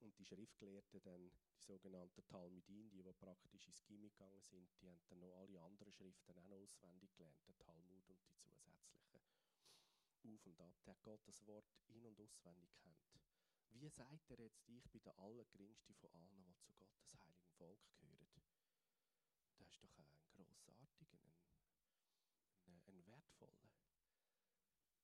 [0.00, 4.88] Und die Schriftgelehrten, dann, die sogenannten Talmudin, die, die praktisch ins Gimmick gegangen sind, die
[4.88, 9.18] haben dann noch alle anderen Schriften auch noch auswendig gelernt, der Talmud und die zusätzlichen.
[10.22, 10.74] Auf und ab.
[10.84, 13.08] Der hat Gottes Wort in- und auswendig kennt.
[13.70, 17.80] Wie sagt er jetzt, ich bin der Allergeringste von allen, die zu Gottes heiligem Volk
[18.00, 18.28] gehören?
[19.58, 21.34] Das ist doch ein grossartiger, ein,
[22.66, 23.68] ein, ein wertvoller.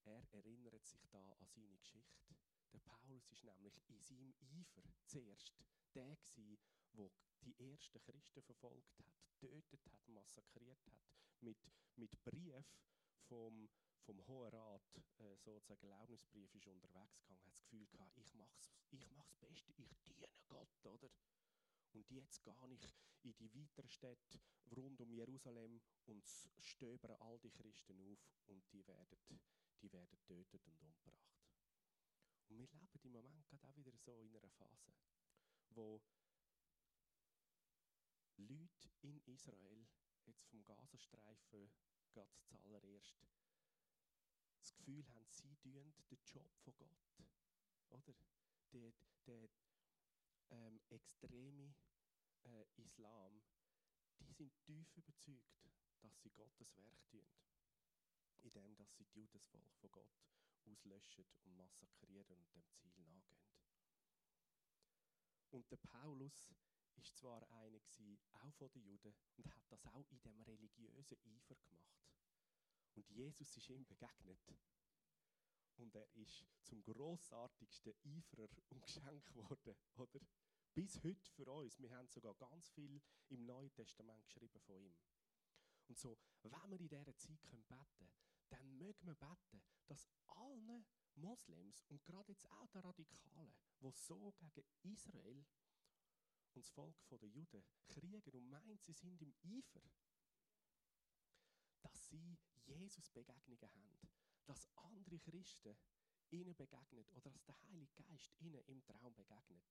[0.07, 2.37] Er erinnert sich da an seine Geschichte.
[2.73, 5.55] Der Paulus ist nämlich in seinem Eifer zuerst
[5.95, 6.59] der gewesen,
[6.93, 7.11] der
[7.43, 9.07] die ersten Christen verfolgt hat,
[9.41, 11.09] getötet hat, massakriert hat,
[11.41, 11.57] mit,
[11.97, 12.67] mit Brief
[13.29, 13.71] vom,
[14.03, 14.83] vom Hohen Rat,
[15.19, 19.73] äh, sozusagen Erlaubnisbrief, ist unterwegs gegangen, hat das Gefühl gehabt, ich mach's, ich mach's Beste,
[19.73, 21.11] ich diene Gott, oder?
[21.93, 24.41] Und jetzt gehe ich in die weiteren Städte
[24.77, 26.27] rund um Jerusalem und
[26.59, 29.19] stöbere all die Christen auf und die werden,
[29.85, 31.45] die werden getötet und umgebracht.
[32.49, 34.95] Und wir leben im Moment gerade auch wieder so in einer Phase,
[35.71, 36.01] wo
[38.37, 39.87] Leute in Israel,
[40.25, 41.71] jetzt vom Gazastreifen
[42.13, 43.21] gerade zuallererst,
[44.59, 47.27] das Gefühl haben, sie tun den Job von Gott.
[47.91, 48.15] Oder?
[48.73, 48.93] Der,
[49.27, 49.51] der
[50.51, 51.75] ähm, extreme
[52.45, 53.43] äh, Islam,
[54.21, 55.69] die sind tief überzeugt,
[56.01, 57.29] dass sie Gottes Werk tun.
[58.45, 60.21] Indem, dass sie das Judesvolk von Gott
[60.67, 63.43] auslöschen und massakrieren und dem Ziel nachgehen.
[65.51, 66.55] Und der Paulus
[66.97, 71.19] ist zwar einer gewesen, auch von den Juden und hat das auch in dem religiösen
[71.25, 72.05] Eifer gemacht.
[72.95, 74.39] Und Jesus ist ihm begegnet.
[75.77, 80.21] Und er ist zum großartigsten Eiferer und Geschenk worden, oder?
[80.73, 81.81] Bis heute für uns.
[81.81, 84.97] Wir haben sogar ganz viel im Neuen Testament geschrieben von ihm.
[85.89, 88.11] Und so, wenn wir in dieser Zeit beten können,
[88.55, 90.87] dann mögen wir beten, dass allen
[91.17, 97.23] Moslems und gerade jetzt auch den Radikalen, die so gegen Israel und das Volk der
[97.25, 99.83] Juden kriegen und meinen, sie sind im Eifer,
[101.83, 104.09] dass sie Jesus Begegnungen haben,
[104.47, 105.77] dass andere Christen
[106.31, 109.65] ihnen begegnen oder dass der Heilige Geist ihnen im Traum begegnet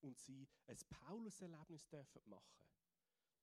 [0.00, 2.66] und sie ein Paulus-Erlebnis dürfen machen.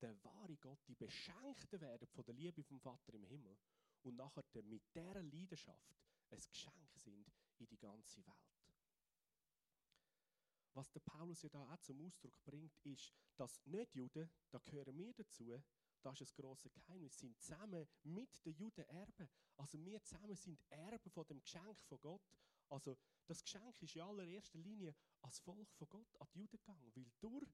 [0.00, 3.56] Der wahre Gott, die Beschenkten werden von der Liebe vom Vater im Himmel
[4.02, 5.96] und nachher mit dieser Leidenschaft
[6.30, 8.50] ein Geschenk sind in die ganze Welt.
[10.74, 14.96] Was der Paulus ja da auch zum Ausdruck bringt, ist, dass nicht Juden, da gehören
[14.96, 15.60] wir dazu,
[16.02, 19.28] das ist ein grosses Geheimnis, sind zusammen mit den Juden Erben.
[19.56, 22.22] Also wir zusammen sind Erben von dem Geschenk von Gott.
[22.68, 26.92] Also das Geschenk ist in allererster Linie als Volk von Gott an die Juden gegangen,
[26.94, 27.52] weil durch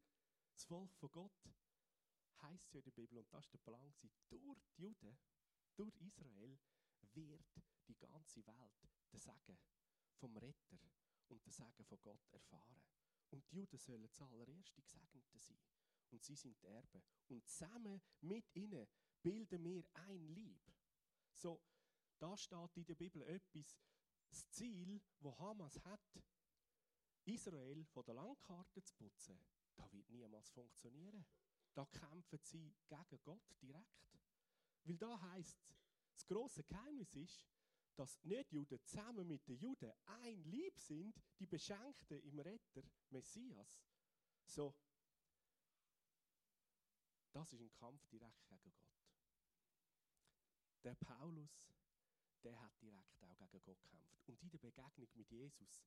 [0.53, 1.49] das Volk von Gott
[2.43, 4.37] heißt ja in der Bibel, und das ist der Plan, durch die
[4.77, 5.19] Juden,
[5.77, 6.59] durch Israel
[7.13, 9.59] wird die ganze Welt den Segen
[10.15, 10.79] vom Retter
[11.29, 12.83] und den Segen von Gott erfahren.
[13.31, 15.61] Und die Juden sollen zuallererst die Gesegneten sein.
[16.11, 17.03] Und sie sind die Erben.
[17.29, 18.87] Und zusammen mit ihnen
[19.23, 20.73] bilden wir ein Lieb.
[21.33, 21.61] So,
[22.19, 23.77] da steht in der Bibel etwas,
[24.29, 26.23] das Ziel, wo Hamas hat,
[27.25, 29.39] Israel von der Landkarte zu putzen,
[29.75, 31.27] das wird niemals funktionieren.
[31.75, 34.07] Da kämpfen sie gegen Gott direkt.
[34.87, 35.75] Weil da heißt
[36.13, 37.47] das große Geheimnis ist,
[37.97, 43.83] dass nicht Juden zusammen mit den Juden ein Lieb sind, die Beschenkten im Retter Messias.
[44.45, 44.75] So,
[47.33, 48.75] das ist ein Kampf direkt gegen Gott.
[50.85, 51.51] Der Paulus,
[52.45, 54.29] der hat direkt auch gegen Gott gekämpft.
[54.29, 55.83] Und in der Begegnung mit Jesus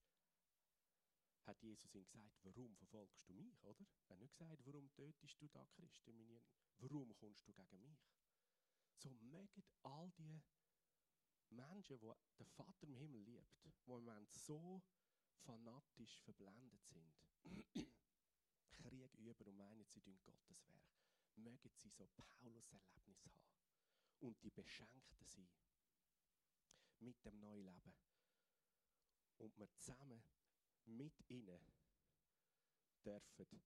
[1.45, 3.85] hat Jesus ihm gesagt, warum verfolgst du mich, oder?
[4.07, 6.41] Er hat nicht gesagt, warum tötest du da Christen?
[6.77, 7.99] Warum kommst du gegen mich?
[8.99, 10.43] So mögen all die
[11.51, 14.83] Menschen, die der Vater im Himmel liebt, die im Moment so
[15.45, 17.15] fanatisch verblendet sind,
[18.71, 20.91] Krieg üben und meinen, sie tun Gottes Werk,
[21.35, 23.47] mögen sie so Paulus-Erlebnis haben
[24.19, 25.49] und die Beschenkten sein
[26.99, 27.95] mit dem neuen Leben.
[29.37, 30.21] Und wir zusammen
[30.85, 31.73] mit ihnen
[33.05, 33.61] dürfen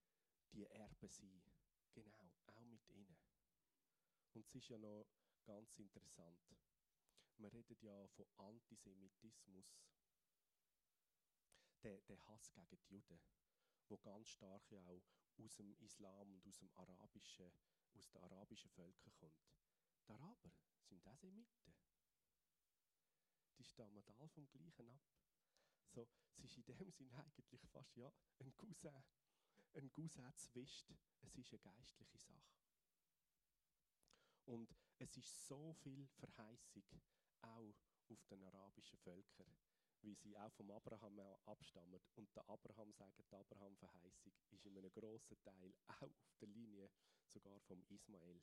[0.52, 1.43] die Erben sein.
[1.93, 3.17] Genau, auch mit ihnen.
[4.34, 5.06] Und es ist ja noch
[5.46, 6.39] ganz interessant.
[7.38, 9.78] Wir reden ja von Antisemitismus.
[11.84, 13.19] Der, der Hass gegen die Juden,
[13.89, 15.04] wo ganz stark ja auch
[15.38, 17.52] aus dem Islam und aus, dem arabischen,
[17.93, 19.43] aus den arabischen Völkern kommt.
[20.08, 21.76] Die Araber sind auch Semiten.
[23.58, 25.02] Die stammen alle vom Gleichen ab.
[25.89, 29.04] So, es ist in dem Sinn eigentlich fast ja ein Cousin,
[29.74, 30.89] ein Cousin zwischt.
[31.22, 32.62] Es ist eine geistliche Sache.
[34.46, 36.84] Und es ist so viel Verheißung
[37.42, 37.76] auch
[38.10, 39.58] auf den arabischen Völkern,
[40.02, 42.02] wie sie auch vom Abraham abstammen.
[42.16, 46.90] Und der Abraham sagt, die Abraham-Verheißung ist in einem grossen Teil auch auf der Linie
[47.26, 48.42] sogar vom Ismael.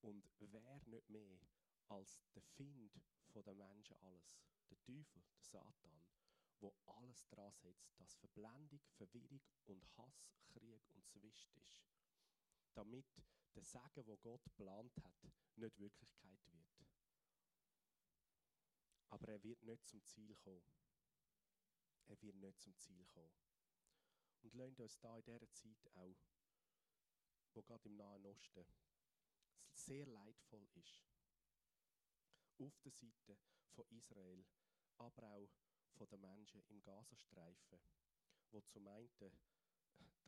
[0.00, 1.40] Und wer nicht mehr
[1.88, 2.92] als der Find
[3.34, 6.06] der Menschen alles, der Teufel, der Satan,
[6.60, 11.86] wo alles dran setzt, dass Verblendung, Verwirrung und Hass, Krieg und Zwist ist,
[12.74, 13.06] damit
[13.58, 16.86] der Segen, wo Gott geplant hat, nicht Wirklichkeit wird.
[19.08, 20.72] Aber er wird nicht zum Ziel kommen.
[22.06, 23.34] Er wird nicht zum Ziel kommen.
[24.42, 26.16] Und lasst uns da in dieser Zeit auch,
[27.54, 28.64] wo gerade im Nahen Osten
[29.72, 31.02] sehr leidvoll ist,
[32.60, 33.36] auf der Seite
[33.70, 34.46] von Israel,
[34.98, 35.50] aber auch
[35.96, 37.80] von den Menschen im Gazastreifen,
[38.52, 39.10] wo zum einen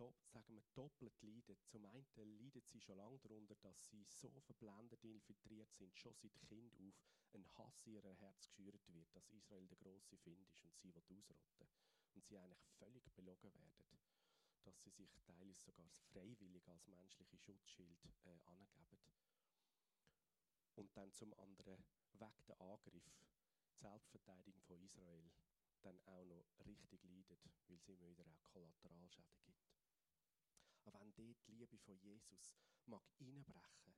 [0.08, 1.58] sagen wir, doppelt leiden.
[1.66, 6.40] Zum einen leiden sie schon lange darunter, dass sie so verblendet infiltriert sind, schon seit
[6.40, 6.94] Kind auf,
[7.34, 10.92] ein Hass in ihr Herz geschürt wird, dass Israel der große Find ist und sie
[10.94, 11.68] ausrotten
[12.14, 13.98] Und sie eigentlich völlig belogen werden,
[14.64, 18.98] dass sie sich teilweise sogar freiwillig als menschliche Schutzschild äh, angeben.
[20.76, 21.84] Und dann zum anderen,
[22.14, 25.30] weg der Angriff, die Selbstverteidigung von Israel,
[25.82, 29.79] dann auch noch richtig leidet, weil es immer wieder auch Kollateralschäden gibt.
[30.92, 32.52] Aber wenn dort die Liebe von Jesus
[32.86, 33.94] mag einbrechen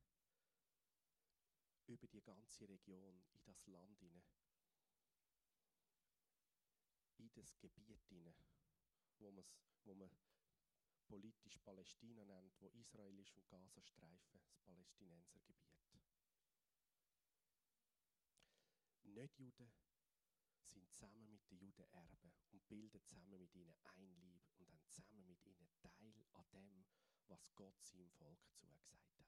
[1.87, 4.23] über die ganze Region, in das Land hinein,
[7.17, 8.47] in das Gebiet hinein,
[9.19, 9.33] wo,
[9.85, 10.11] wo man
[11.07, 15.73] politisch Palästina nennt, wo Israel ist und Gazastreifen, das Palästinensergebiet.
[19.05, 19.73] Nicht-Juden
[20.67, 24.89] sind zusammen mit den Juden Erben und bilden zusammen mit ihnen ein Lieb und haben
[24.89, 26.85] zusammen mit ihnen Teil an dem,
[27.29, 29.27] was Gott seinem Volk zugesagt hat.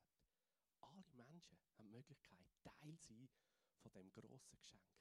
[0.81, 3.29] Alle Menschen haben die Möglichkeit, Teil zu sein
[3.81, 4.95] von dem grossen Geschenk,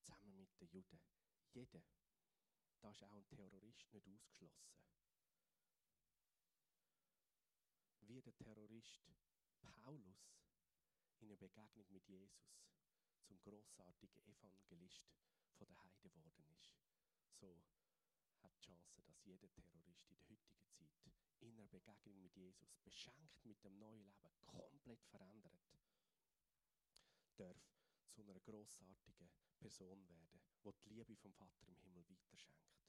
[0.00, 1.00] zusammen mit den Juden.
[1.52, 1.82] Jeder.
[2.80, 4.74] Da ist auch ein Terrorist nicht ausgeschlossen.
[8.00, 9.00] Wie der Terrorist
[9.60, 10.34] Paulus
[11.20, 12.54] in einer Begegnung mit Jesus
[13.22, 15.08] zum großartigen Evangelist
[15.64, 16.76] von der Heide geworden ist.
[17.40, 17.64] So
[18.42, 22.76] hat die Chance, dass jeder Terrorist in der heutigen Zeit in einer Begegnung mit Jesus,
[22.84, 25.58] beschenkt mit dem neuen Leben, komplett verändert,
[27.36, 27.56] darf
[28.10, 32.84] zu einer großartigen Person werden, wo die Liebe vom Vater im Himmel weiterschenkt.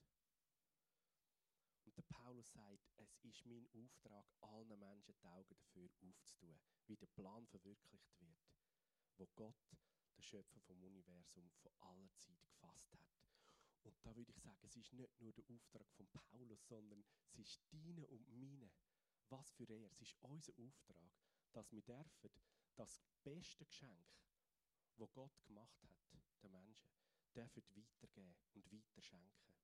[1.85, 6.97] Und der Paulus sagt, es ist mein Auftrag, allen Menschen die Augen dafür aufzutun, wie
[6.97, 8.37] der Plan verwirklicht wird,
[9.17, 9.55] wo Gott
[10.15, 13.01] der Schöpfer vom Universum von aller Zeit gefasst hat.
[13.83, 17.39] Und da würde ich sagen, es ist nicht nur der Auftrag von Paulus, sondern es
[17.39, 18.71] ist deine und meine.
[19.29, 19.91] Was für er.
[19.91, 21.11] Es ist unser Auftrag,
[21.51, 22.29] dass wir dürfen
[22.75, 24.07] das beste Geschenk,
[24.97, 25.97] wo Gott gemacht hat,
[26.43, 26.91] den Menschen,
[27.33, 29.55] dürfen weitergeben und weiterschenken.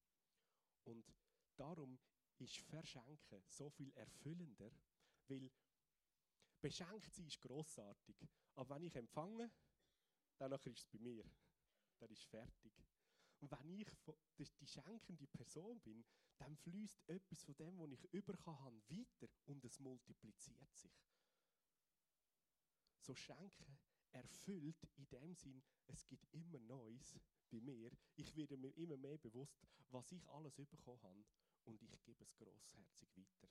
[0.84, 1.14] Und
[1.56, 2.00] darum
[2.38, 4.72] ist Verschenken so viel erfüllender,
[5.28, 5.52] weil
[6.60, 8.16] beschenkt sein ist grossartig.
[8.56, 9.52] Aber wenn ich empfange,
[10.50, 11.24] dann ist es bei mir.
[12.00, 12.74] Dann ist fertig.
[13.40, 13.80] Und wenn
[14.38, 16.04] ich die schenkende Person bin,
[16.38, 20.92] dann fließt etwas von dem, was ich überkommen habe, weiter und es multipliziert sich.
[23.00, 23.80] So Schenken
[24.12, 27.92] erfüllt in dem Sinn, es gibt immer Neues bei mir.
[28.16, 31.26] Ich werde mir immer mehr bewusst, was ich alles bekommen habe
[31.66, 33.50] und ich gebe es grossherzig weiter.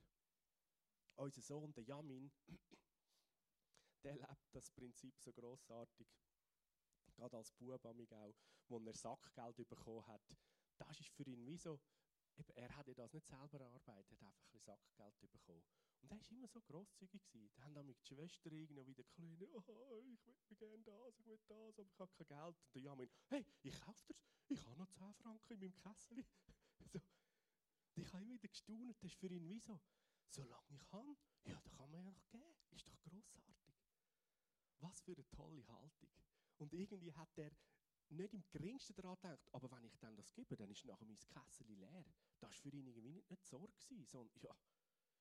[1.16, 2.30] Unser Sohn, der Jamin,
[4.04, 6.08] der lebt das Prinzip so grossartig
[7.20, 8.34] gerade als Bub auch,
[8.68, 10.36] wo er Sackgeld bekommen hat,
[10.78, 11.78] das ist für ihn wie so,
[12.36, 15.62] eben, er hat ja das nicht selber erarbeitet, er hat einfach ein bisschen Sackgeld bekommen.
[16.02, 17.22] Und er war immer so grosszügig.
[17.58, 21.78] Haben dann die Schwestern irgendwie wieder kleine, oh, ich will gerne das, ich will das,
[21.78, 22.56] aber ich habe kein Geld.
[22.56, 24.16] Und der Jamin, hey, ich kaufe das,
[24.48, 26.24] ich habe noch 10 Franken in meinem Kessel.
[26.92, 27.00] so.
[27.96, 29.78] Ich habe immer wieder gestaunt, das ist für ihn wie so,
[30.30, 33.76] solange ich kann, ja, da kann man ja noch geben, ist doch grossartig.
[34.78, 36.10] Was für eine tolle Haltung.
[36.60, 37.50] Und irgendwie hat er
[38.10, 41.18] nicht im geringsten daran gedacht, aber wenn ich dann das gebe, dann ist nachher mein
[41.18, 42.04] Kessel leer.
[42.28, 43.72] Das war für ihn irgendwie nicht, nicht Sorge,
[44.04, 44.54] sondern ja,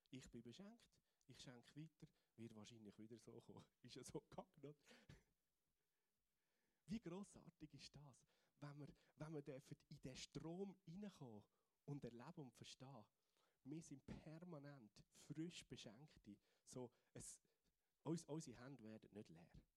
[0.09, 0.83] ich bin beschenkt,
[1.27, 3.65] ich schenke weiter, wird wahrscheinlich wieder so kommen.
[3.83, 4.47] Ist ja so gegangen,
[6.87, 8.25] Wie großartig ist das,
[8.61, 8.87] wenn wir,
[9.17, 11.43] wenn wir in den Strom reinkommen
[11.85, 13.05] und erleben und verstehen,
[13.63, 14.91] wir sind permanent
[15.27, 16.35] frisch Beschenkte.
[16.67, 17.39] So, es,
[18.03, 19.68] uns, unsere Hände werden nicht leer.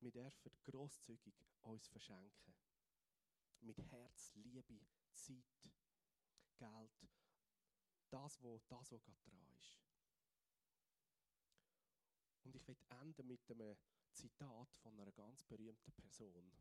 [0.00, 2.54] Wir dürfen grosszügig uns verschenken.
[3.60, 5.68] Mit Herz, Liebe, Zeit,
[6.56, 7.08] Geld.
[8.10, 9.76] Das, was das, was gerade dran ist.
[12.44, 13.76] Und ich will enden mit einem
[14.12, 16.52] Zitat von einer ganz berühmten Person.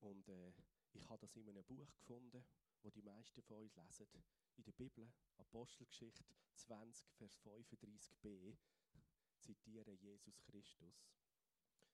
[0.00, 0.52] Und äh,
[0.94, 2.44] ich habe das in einem Buch gefunden,
[2.82, 4.24] wo die meisten von uns lesen.
[4.56, 8.56] In der Bibel, Apostelgeschichte 20, Vers 35b,
[9.38, 11.06] zitieren Jesus Christus.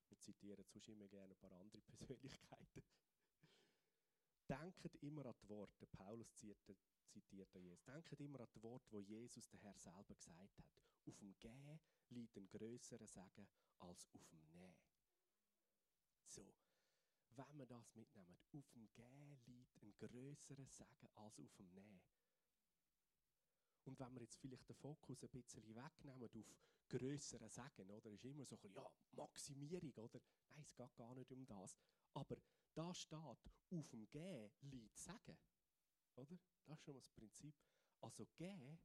[0.09, 2.83] Wir zitieren sonst immer gerne ein paar andere Persönlichkeiten.
[4.49, 6.79] Denkt immer an die Worte, Paulus zitiert,
[7.09, 7.85] zitiert Jesus.
[7.85, 10.67] Denkt immer an die Worte, wo Jesus der Herr selber gesagt hat.
[11.07, 11.81] Auf dem Gehen
[12.11, 13.49] liegt ein grösserer Segen
[13.79, 14.75] als auf dem Nehmen.
[16.27, 16.55] So,
[17.31, 22.01] wenn wir das mitnehmen, auf dem Gehen liegt ein grösserer Segen als auf dem Nehmen.
[23.85, 26.35] Und wenn wir jetzt vielleicht den Fokus ein bisschen wegnehmen auf
[26.89, 30.20] grösseren Segen, oder, ist immer so ein bisschen, ja, Maximierung, oder?
[30.51, 31.76] Nein, es geht gar nicht um das.
[32.14, 32.36] Aber
[32.74, 33.18] da steht,
[33.70, 35.39] auf dem Gehen liegt Segen,
[36.16, 36.39] oder?
[36.66, 37.55] Das ist schon mal das Prinzip.
[38.01, 38.78] Also Gehen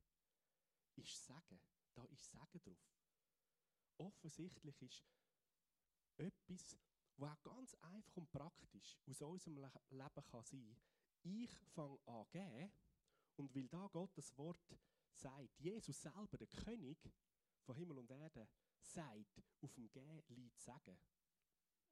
[0.95, 1.59] ist Segen,
[1.93, 2.93] da ist Segen drauf.
[3.97, 5.03] Offensichtlich ist
[6.17, 6.77] etwas,
[7.17, 10.77] was auch ganz einfach und praktisch aus unserem Le Leben kann sein
[11.23, 12.71] Ich fange an geben
[13.35, 14.59] und weil da Gottes Wort
[15.11, 16.97] sagt, Jesus selber, der König
[17.63, 18.47] von Himmel und Erde,
[18.79, 20.97] sagt, auf dem Gehen liegt Segen.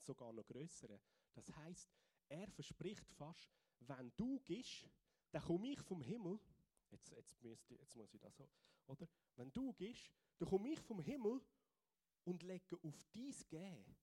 [0.01, 0.99] Sogar noch größere.
[1.33, 1.89] Das heißt,
[2.27, 3.49] er verspricht fast,
[3.79, 4.89] wenn du gehst,
[5.31, 6.39] dann komme ich vom Himmel.
[6.89, 8.49] Jetzt, jetzt, müsste, jetzt muss ich das so,
[8.87, 9.07] oder?
[9.35, 11.41] Wenn du gehst, dann komme ich vom Himmel
[12.25, 13.95] und lege auf dein Gehen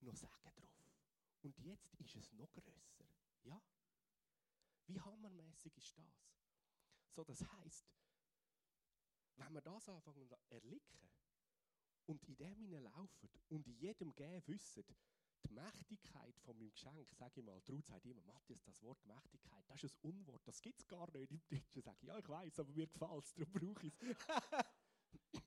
[0.00, 0.94] noch Segen drauf.
[1.42, 3.04] Und jetzt ist es noch größer.
[3.44, 3.60] Ja?
[4.86, 6.26] Wie hammermäßig ist das?
[7.10, 7.90] So, das heißt,
[9.40, 11.08] wenn wir das anfangen zu erlicken
[12.06, 14.84] und in dem hineinlaufen und in jedem Gehen wissen,
[15.44, 19.64] die Mächtigkeit von meinem Geschenk, sage ich mal, Traut sagt immer, Matthias, das Wort Mächtigkeit,
[19.68, 21.82] das ist ein Unwort, das gibt es gar nicht im Deutschen.
[21.82, 24.16] Sage ich, ja, ich weiß, aber mir gefällt es, darum brauche ich es.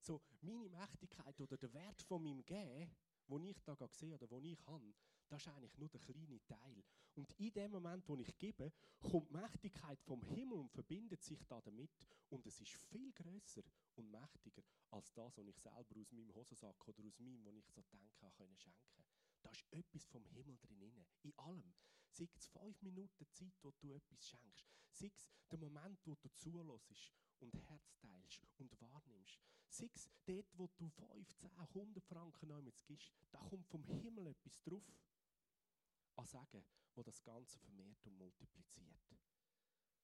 [0.00, 2.94] so, meine Mächtigkeit oder der Wert von meinem Gehen
[3.30, 4.92] wo ich da sehe oder wo ich habe,
[5.30, 6.84] das ist eigentlich nur der kleine Teil.
[7.14, 11.44] Und in dem Moment, wo ich gebe, kommt die Mächtigkeit vom Himmel und verbindet sich
[11.46, 11.90] da damit.
[12.30, 13.62] Und es ist viel größer
[13.94, 17.68] und mächtiger als das, was ich selber aus meinem Hosensack oder aus meinem, wo ich
[17.70, 19.04] so denke, können schenken.
[19.42, 21.06] Da ist etwas vom Himmel drin.
[21.22, 21.74] In allem.
[22.12, 24.66] Sei es fünf Minuten Zeit, wo du etwas schenkst.
[24.90, 29.40] Sei es der Moment, wo du zulässt und Herz teilst und wahrnimmst.
[29.68, 34.60] Sei es dort, wo du 15, 100 Franken noch gibst, da kommt vom Himmel etwas
[34.62, 34.82] drauf
[36.20, 36.62] an Sagen,
[36.94, 39.00] wo das Ganze vermehrt und multipliziert.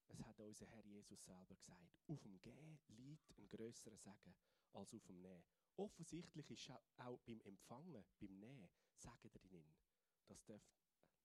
[0.08, 4.34] Es hat unser Herr Jesus selber gesagt, auf dem Gehen liegt ein grösserer Segen
[4.72, 5.44] als auf dem Nehmen.
[5.76, 9.74] Offensichtlich ist auch beim Empfangen, beim Nähen, Segen drin.
[10.26, 10.62] Das darf,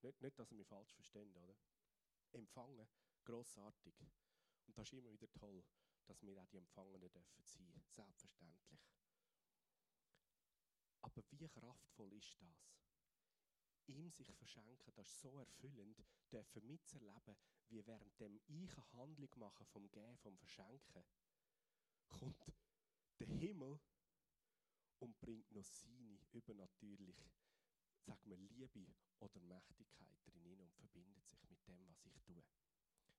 [0.01, 1.55] nicht, nicht, dass ihr mich falsch versteht, oder?
[2.33, 2.89] Empfangen,
[3.23, 3.95] grossartig.
[4.67, 5.63] Und das ist immer wieder toll,
[6.05, 8.81] dass wir auch die Empfangenen dürfen sein, selbstverständlich.
[11.01, 12.71] Aber wie kraftvoll ist das?
[13.91, 17.35] Ihm sich verschenken, das ist so erfüllend, dürfen mitzuerleben,
[17.69, 21.03] wie während dem ich eine Handlung mache vom Gehen, vom Verschenken,
[22.07, 22.53] kommt
[23.19, 23.79] der Himmel
[24.99, 27.29] und bringt noch seine übernatürlich,
[27.99, 28.87] sagen wir, Liebe
[29.19, 32.43] oder Mächtigkeit drin und verbindet sich mit dem, was ich tue.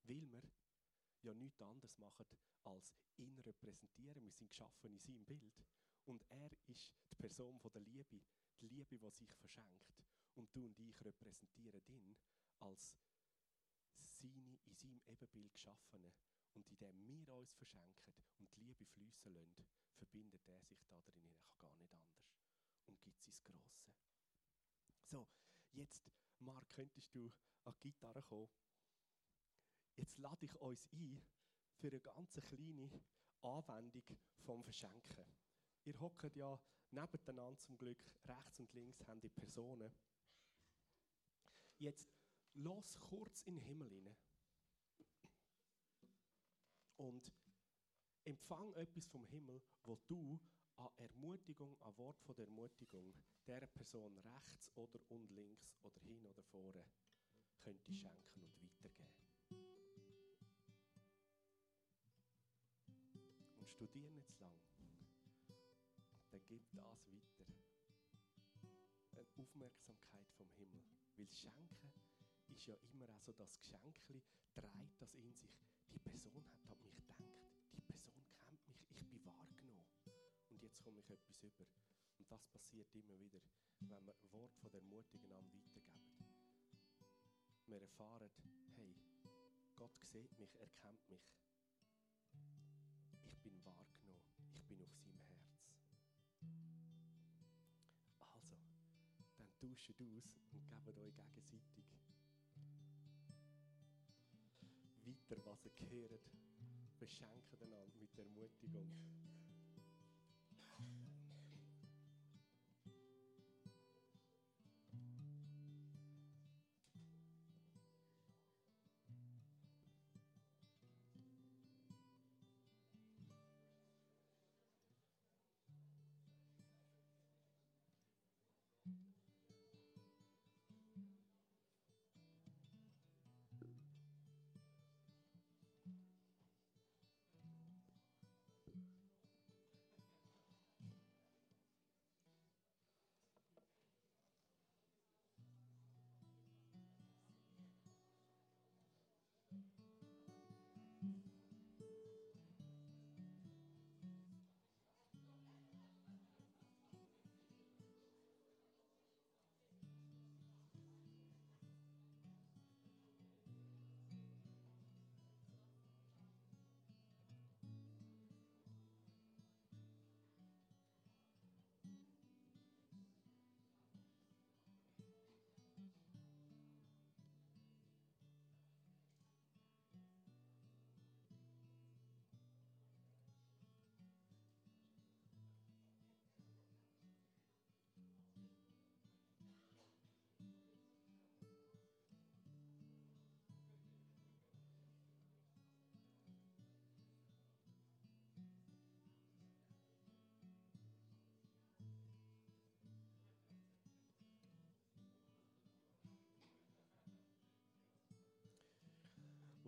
[0.04, 0.42] Weil wir
[1.22, 2.26] ja nichts anderes machen,
[2.64, 4.22] als ihn repräsentieren.
[4.24, 5.62] Wir sind geschaffen in seinem Bild.
[6.04, 8.20] Und er ist die Person von der Liebe,
[8.60, 9.92] die Liebe, die sich verschenkt.
[10.34, 12.16] Und du und ich repräsentieren ihn
[12.58, 12.96] als
[13.98, 16.12] seine, in seinem Ebenbild geschaffene.
[16.54, 19.66] Und indem wir uns verschenken und die Liebe fließen lassen,
[19.96, 21.30] verbindet er sich da drin.
[21.30, 22.28] Er kann gar nicht anders.
[22.86, 23.92] Und gibt sein Grosse.
[25.04, 25.28] So,
[25.72, 26.10] jetzt,
[26.40, 27.32] Marc, könntest du
[27.64, 28.50] an die Gitarre kommen?
[29.96, 31.22] Jetzt lade ich uns ein
[31.76, 32.90] für eine ganz kleine
[33.42, 34.04] Anwendung
[34.40, 35.26] vom Verschenken.
[35.84, 36.58] Ihr hockt ja
[36.90, 39.92] nebeneinander zum Glück, rechts und links haben die Personen.
[41.82, 42.08] Jetzt
[42.54, 44.16] los kurz in den Himmel hinein
[46.96, 47.32] und
[48.22, 50.38] empfang etwas vom Himmel, wo du
[50.76, 53.12] an Ermutigung, an Wort von der Ermutigung
[53.48, 56.84] der Person rechts oder und links oder hin oder vorne
[57.58, 59.22] könnte schenken und weitergeben.
[63.74, 64.54] studier nicht zu lang.
[66.30, 67.71] Dann gib das weiter.
[69.12, 70.82] Eine Aufmerksamkeit vom Himmel.
[71.16, 71.92] Weil Schenken
[72.48, 74.22] ist ja immer auch so das Geschenkli,
[74.54, 75.50] trägt das in sich
[75.92, 77.20] die Person hat an mich gedacht,
[77.76, 79.86] die Person kennt mich, ich bin wahrgenommen.
[80.48, 81.66] Und jetzt komme ich etwas über.
[82.18, 83.40] Und das passiert immer wieder,
[83.80, 86.16] wenn wir Wort von der Ermutigung an weitergeben.
[87.66, 88.30] Wir erfahren,
[88.76, 88.94] hey,
[89.74, 91.22] Gott sieht mich, er kennt mich.
[99.62, 102.02] Tauscht aus und gebt euch gegenseitig
[105.28, 106.30] weiter, was ihr gehört.
[106.98, 108.21] Beschenken einander mit der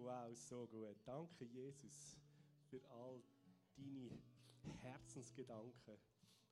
[0.05, 0.99] Wow, so gut.
[1.07, 2.19] Danke, Jesus,
[2.69, 3.23] für all
[3.75, 4.11] deine
[4.83, 5.97] Herzensgedanken,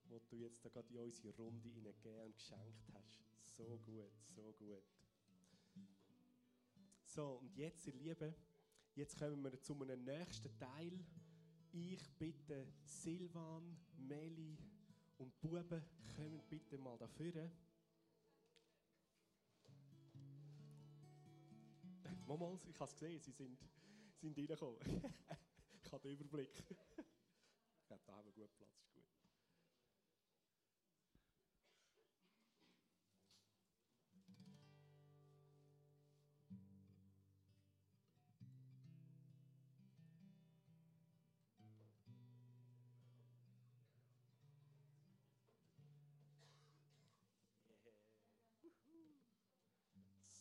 [0.09, 3.23] die du jetzt gerade in unsere Runde hineingegeben und geschenkt hast.
[3.45, 4.83] So gut, so gut.
[7.05, 8.35] So, und jetzt, ihr Lieben,
[8.95, 10.99] jetzt kommen wir zu einem nächsten Teil.
[11.73, 14.57] Ich bitte Silvan, Meli
[15.19, 15.85] und Buben,
[16.17, 17.51] kommen bitte mal dafür.
[22.27, 23.59] Momals, ich habe es gesehen, sie sind,
[24.21, 24.79] sind reingekommen.
[25.85, 26.51] ich habe den Überblick.
[27.81, 29.05] ich glaube, da haben wir gut Platz, ist gut.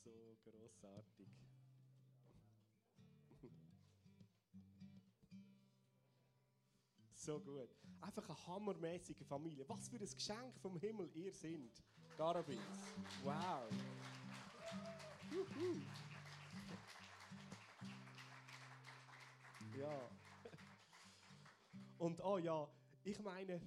[0.03, 1.20] So
[7.21, 7.69] So gut.
[8.01, 9.63] Einfach eine hammermäßige Familie.
[9.69, 11.83] Was für ein Geschenk vom Himmel ihr seid.
[12.17, 12.59] Garabins.
[13.23, 13.69] Wow.
[15.31, 15.81] Juhu.
[19.77, 20.09] Ja.
[21.99, 22.67] Und oh ja,
[23.03, 23.61] ich meine,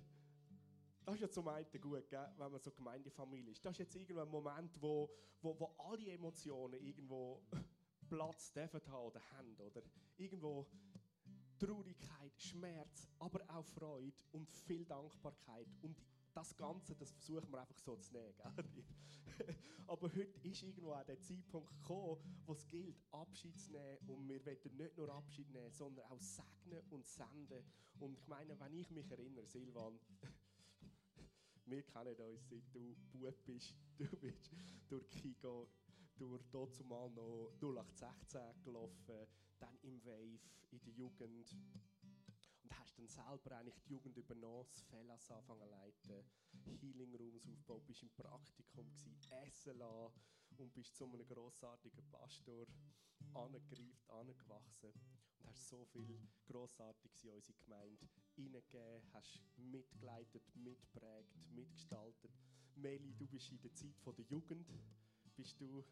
[1.04, 3.64] das ist ja zum einen gut, gell, wenn man so Gemeindefamilie ist.
[3.64, 5.08] Das ist jetzt irgendwo ein Moment, wo,
[5.40, 7.40] wo, wo alle Emotionen irgendwo
[8.08, 9.54] Platz dürfen haben oder haben.
[9.60, 9.80] Oder
[10.16, 10.66] irgendwo
[11.58, 15.68] Traurigkeit, Schmerz, aber auch Freude und viel Dankbarkeit.
[15.82, 15.96] Und
[16.34, 18.34] das Ganze, das versuchen wir einfach so zu nehmen.
[19.86, 23.98] Aber heute ist irgendwo auch der Zeitpunkt gekommen, wo es gilt, Abschied zu nehmen.
[24.08, 27.64] Und wir wollen nicht nur Abschied nehmen, sondern auch segnen und senden.
[28.00, 29.98] Und ich meine, wenn ich mich erinnere, Silvan,
[31.66, 33.74] wir kennen uns, seit du Bub bist.
[33.98, 34.50] Du bist
[34.88, 35.68] durch Kigo,
[36.16, 39.26] durch dort zumal noch 0816 gelaufen,
[39.58, 40.40] dann im Wave,
[40.70, 41.56] in der Jugend.
[42.62, 46.24] Und hast dann selber eigentlich die Jugend übernommen, das Fellas anfangen leiten,
[46.80, 50.14] Healing Rooms aufgebaut, bist im Praktikum gewesen, essen lassen
[50.56, 52.66] und bist zu einem grossartigen Pastor
[53.34, 54.92] angegriffen, angewachsen
[55.38, 62.32] und hast so viel Grossartiges in unsere Gemeinde hineingegeben, hast mitgeleitet, mitprägt, mitgestaltet.
[62.76, 64.66] Meli, du bist in der Zeit der Jugend,
[65.36, 65.84] bist du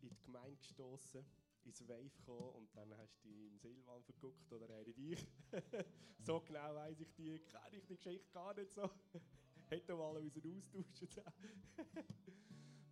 [0.00, 1.24] in die Gemeinde gestoßen
[1.64, 5.26] ins Wave gekommen und dann hast du in Silvan verguckt oder er in dich.
[6.18, 8.90] so genau weiss ich die, kenne ich die Geschichte gar nicht so.
[9.68, 11.24] Hätten wir müssen austauschen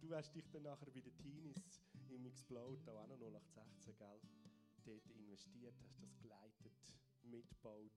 [0.01, 4.21] Du hast dich dann nachher bei den Teenies im Explode, auch noch 0816, gell?
[4.85, 6.73] dort investiert, hast das geleitet,
[7.23, 7.93] mitgebaut.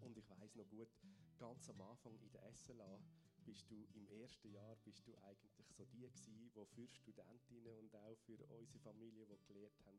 [0.00, 0.88] Und ich weiß noch gut,
[1.36, 3.00] ganz am Anfang in der SLA
[3.48, 7.96] bist du im ersten Jahr bist du eigentlich so die gewesen, wo für Studentinnen und
[7.96, 9.98] auch für unsere Familie, die gelehrt haben,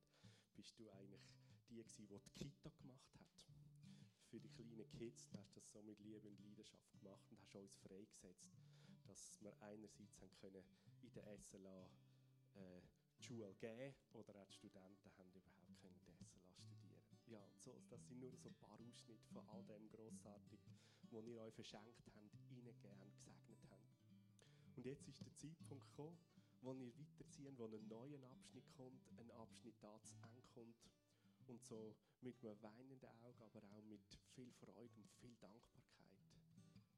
[0.55, 1.25] bist du eigentlich
[1.67, 3.25] die gewesen, die die Kita gemacht hat.
[4.29, 7.55] Für die kleinen Kids du hast das so mit Liebe und Leidenschaft gemacht und hast
[7.55, 8.45] uns freigesetzt,
[9.07, 10.63] dass wir einerseits haben können
[11.01, 11.89] in der SLA
[12.53, 12.81] äh,
[13.17, 17.01] die Schule geben oder auch die Studenten haben überhaupt können der SLA studieren.
[17.25, 20.79] Ja, so, das sind nur so ein paar Ausschnitte von all dem Grossartigen,
[21.09, 22.28] was ihr euch verschenkt habt,
[22.82, 23.97] gern gesegnet habt.
[24.75, 26.17] Und jetzt ist der Zeitpunkt gekommen,
[26.61, 30.75] wo ihr weiterziehen, wo ein neuer Abschnitt kommt, ein Abschnitt da zu Ende kommt.
[31.47, 35.89] Und so mit einem weinenden Auge, aber auch mit viel Freude und viel Dankbarkeit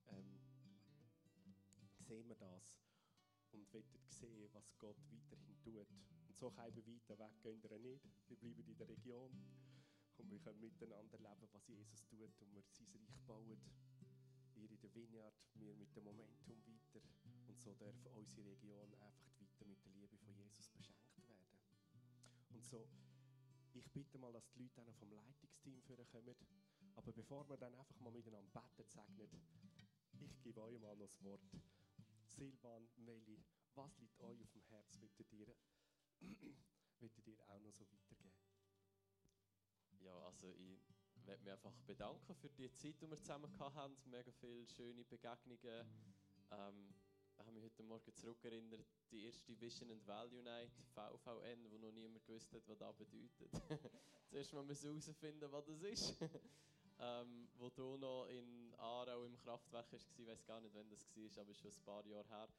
[0.08, 0.40] ähm,
[2.00, 2.82] sehen wir das
[3.52, 5.88] und wollen sehen, was Gott weiterhin tut.
[6.28, 8.04] Und so können wir weiter weg, gehen wir nicht.
[8.28, 9.32] Wir bleiben in der Region
[10.18, 13.62] und wir können miteinander leben, was Jesus tut und wir sein Reich bauen.
[14.62, 17.02] Ihr in der Vineyard, wir mit dem Momentum weiter.
[17.48, 21.58] Und so dürfen unsere Region einfach weiter mit der Liebe von Jesus beschenkt werden.
[22.50, 22.88] Und so,
[23.74, 26.08] ich bitte mal, dass die Leute dann vom Leitungsteam kommen.
[26.96, 29.30] Aber bevor wir dann einfach mal miteinander beten, segnen,
[30.20, 31.42] ich gebe euch mal noch das Wort.
[32.28, 33.44] Silvan, Meli,
[33.74, 35.00] was liegt euch auf dem Herz?
[35.00, 35.56] Würdet ihr,
[37.00, 38.32] würdet ihr auch noch so weitergeben?
[40.02, 40.91] Ja, also ich
[41.32, 43.96] möchte mich einfach bedanken für die Zeit, die wir zusammen hatten.
[44.10, 45.86] Mega viele schöne Begegnungen.
[46.52, 46.94] Ähm,
[47.38, 51.92] ich habe mich heute Morgen zurückerinnert, die erste Vision and Value Night, VVN, wo noch
[51.94, 53.50] niemand gewusst hat, was das bedeutet.
[54.30, 56.18] Zuerst mal müssen herausfinden, was das ist.
[57.00, 61.08] ähm, wo du noch in Aarau im Kraftwerk warst, ich weiß gar nicht, wann das
[61.16, 62.50] war, aber schon ein paar Jahre her.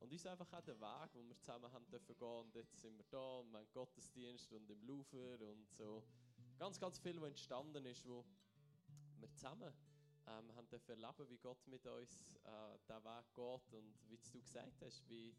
[0.00, 2.96] Und uns einfach auch den Weg, wo wir zusammen haben dürfen gehen und jetzt sind
[2.96, 6.02] wir da und wir haben Gottesdienst und im Louvre und so.
[6.58, 8.24] Ganz, ganz viel, was entstanden ist, wo
[9.18, 9.72] wir zusammen
[10.26, 14.82] ähm, haben erleben, wie Gott mit uns äh, diesen Weg geht und wie du gesagt
[14.82, 15.34] hast, wie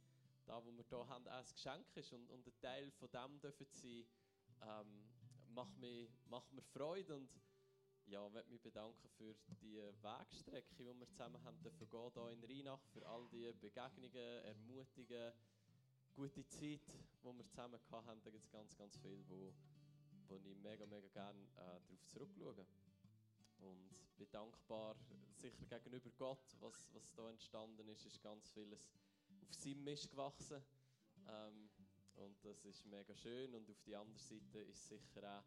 [0.46, 3.40] da, wo wir hier haben, auch ein Geschenk ist und, und ein Teil von dem
[3.40, 4.06] dürfen sein,
[4.62, 5.06] ähm,
[5.54, 7.30] macht, mir, macht mir Freude und
[8.06, 12.32] ja, ich möchte mich bedanken für die Wegstrecke, die wir zusammen haben dürfen gehen hier
[12.32, 15.32] in Rheinach, für all die Begegnungen, Ermutigungen,
[16.14, 16.82] gute Zeit,
[17.24, 18.22] die wir zusammen hatten.
[18.24, 19.54] Da gibt es ganz, ganz viel, wo,
[20.44, 22.66] wo ich mega, mega gerne äh, darauf zurückschaue.
[23.60, 24.96] Und bin dankbar,
[25.36, 28.92] sicher gegenüber Gott, was, was entstanden ist, ist ganz vieles
[29.42, 30.62] auf seinem Mist gewachsen.
[31.28, 31.70] Ähm,
[32.16, 33.54] und das ist mega schön.
[33.56, 35.44] Und auf der anderen Seite ist sicher auch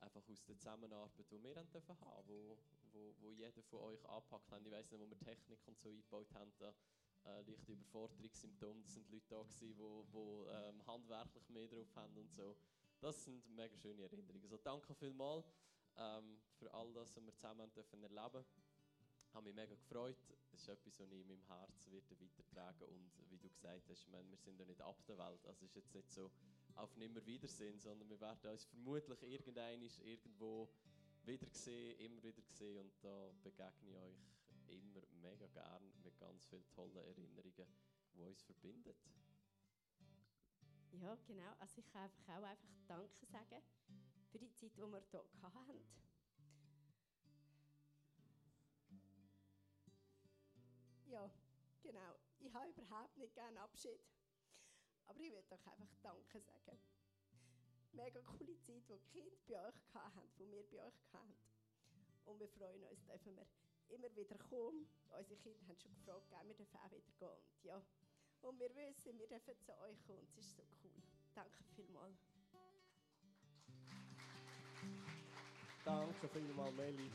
[0.00, 2.58] einfach aus der Zusammenarbeit, die wir haben dürfen haben, wo,
[2.92, 4.64] wo, wo jeder von euch angepackt hat.
[4.64, 6.74] Ich weiß nicht, wo wir Technik und so eingebaut haben, da
[7.24, 8.82] äh, leichte Überforderungssymptome.
[8.82, 12.56] Das sind Leute da die wo, ähm, handwerklich mehr drauf haben und so.
[13.00, 14.42] Das sind mega schöne Erinnerungen.
[14.42, 15.54] Also danke vielmals
[15.96, 18.44] ähm, für all das, was wir zusammen dürfen erleben.
[19.28, 20.16] Ich habe mich mega gefreut.
[20.50, 24.08] Das ist etwas, was ich in meinem Herzen werde weitertragen und wie du gesagt hast,
[24.08, 25.46] meine, wir sind ja nicht ab der Welt.
[25.46, 26.30] Also es ist jetzt nicht so
[26.74, 30.68] auf nimmer Wiedersehen, sondern wir werden uns vermutlich irgendein irgendwo
[31.24, 34.16] wieder sehen, immer wieder sehen und da begegne ich euch
[34.68, 37.66] immer mega gern mit ganz vielen tollen Erinnerungen,
[38.14, 38.94] die uns verbinden.
[40.92, 41.52] Ja, genau.
[41.58, 43.62] Also ich kann einfach auch einfach Danke sagen
[44.30, 45.84] für die Zeit, die wir hier hatten.
[51.06, 51.30] Ja,
[51.82, 52.14] genau.
[52.40, 54.00] Ich habe überhaupt nicht gerne Abschied.
[55.06, 56.78] Aber ich würde euch einfach Danke sagen.
[57.92, 61.36] Mega coole Zeit, die die Kinder bei euch hatten, die wir bei euch hatten.
[62.26, 63.46] Und wir freuen uns, dürfen wir
[63.88, 64.86] immer wieder kommen.
[65.08, 67.28] Unsere Kinder haben schon gefragt, wir dürfen auch wieder gehen.
[67.30, 67.82] Und, ja.
[68.42, 70.22] Und wir wissen, wir dürfen zu euch kommen.
[70.22, 70.92] Es ist so cool.
[71.34, 72.18] Danke vielmals.
[75.84, 77.10] Danke vielmals, Meli.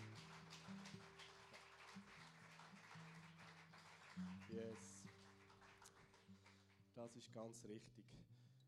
[4.49, 5.03] Yes.
[6.95, 8.05] Das ist ganz richtig.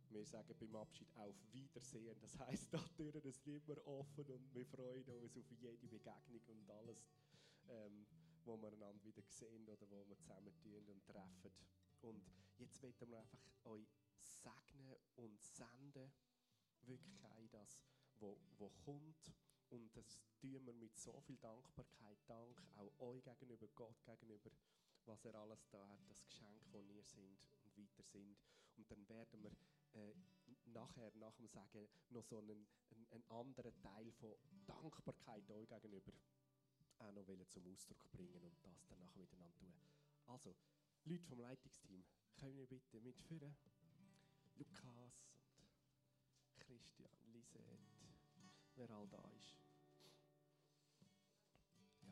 [0.10, 2.16] Wir sagen beim Abschied auf Wiedersehen.
[2.22, 6.70] Das heißt, da Türen sind immer offen und wir freuen uns auf jede Begegnung und
[6.70, 7.06] alles,
[7.68, 8.06] ähm,
[8.46, 10.54] wo wir einander wieder sehen oder wo wir zusammen
[10.88, 11.52] und treffen.
[12.06, 12.22] Und
[12.58, 13.90] jetzt wollen wir einfach euch
[14.22, 16.12] segnen und senden,
[16.84, 17.82] wirklich auch das,
[18.20, 19.34] wo kommt.
[19.70, 24.52] Und das tun wir mit so viel Dankbarkeit, Dank auch euch gegenüber, Gott gegenüber,
[25.06, 28.38] was er alles da hat, das Geschenk, wo ihr sind und weiter sind.
[28.78, 29.52] Und dann werden wir
[29.94, 30.14] äh,
[30.66, 34.36] nachher, nach dem Sagen, noch so einen, einen, einen anderen Teil von
[34.68, 36.14] Dankbarkeit euch gegenüber
[37.00, 39.74] auch noch zum Ausdruck bringen und das dann nachher miteinander tun.
[40.28, 40.56] Also,
[41.08, 42.04] Leute vom Leitungsteam,
[42.36, 43.56] können wir bitte mitführen?
[44.56, 45.30] Lukas
[45.60, 47.78] und Christian, Lisette,
[48.76, 49.56] wer all da ist.
[52.02, 52.10] Ja.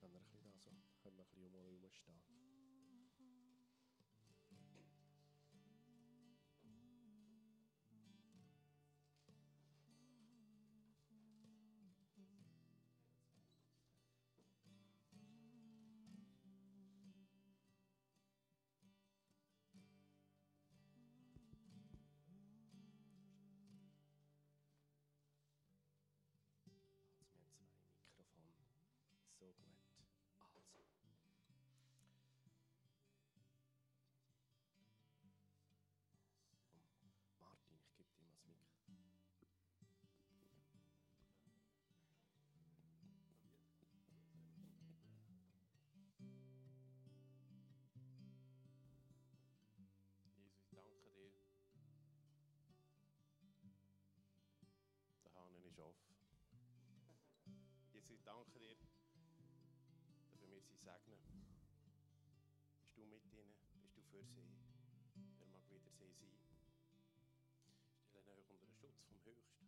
[0.00, 0.70] Wenn wir ein bisschen da so,
[1.02, 1.54] können wir ein bisschen um
[1.84, 2.45] uns herumstehen.
[55.78, 56.16] Offen.
[57.92, 58.76] Jesus, ich danke dir,
[60.30, 61.20] dafür wir sie segnen.
[62.80, 63.54] Bist du mit ihnen?
[63.82, 64.48] Bist du für sie?
[65.38, 66.38] Er mag wieder sie sein.
[68.08, 69.65] Stellen euch unter den Schutz vom Höchsten.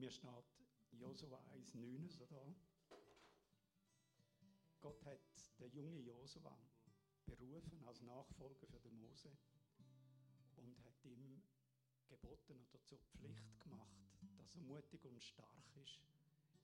[0.00, 0.46] Mir steht
[0.92, 2.54] Josua 1,9 so da.
[4.80, 5.20] Gott hat
[5.58, 6.56] den jungen Josua
[7.26, 9.30] berufen als Nachfolger für den Mose
[10.56, 11.42] und hat ihm
[12.08, 14.00] geboten oder zur Pflicht gemacht,
[14.38, 16.00] dass er mutig und stark ist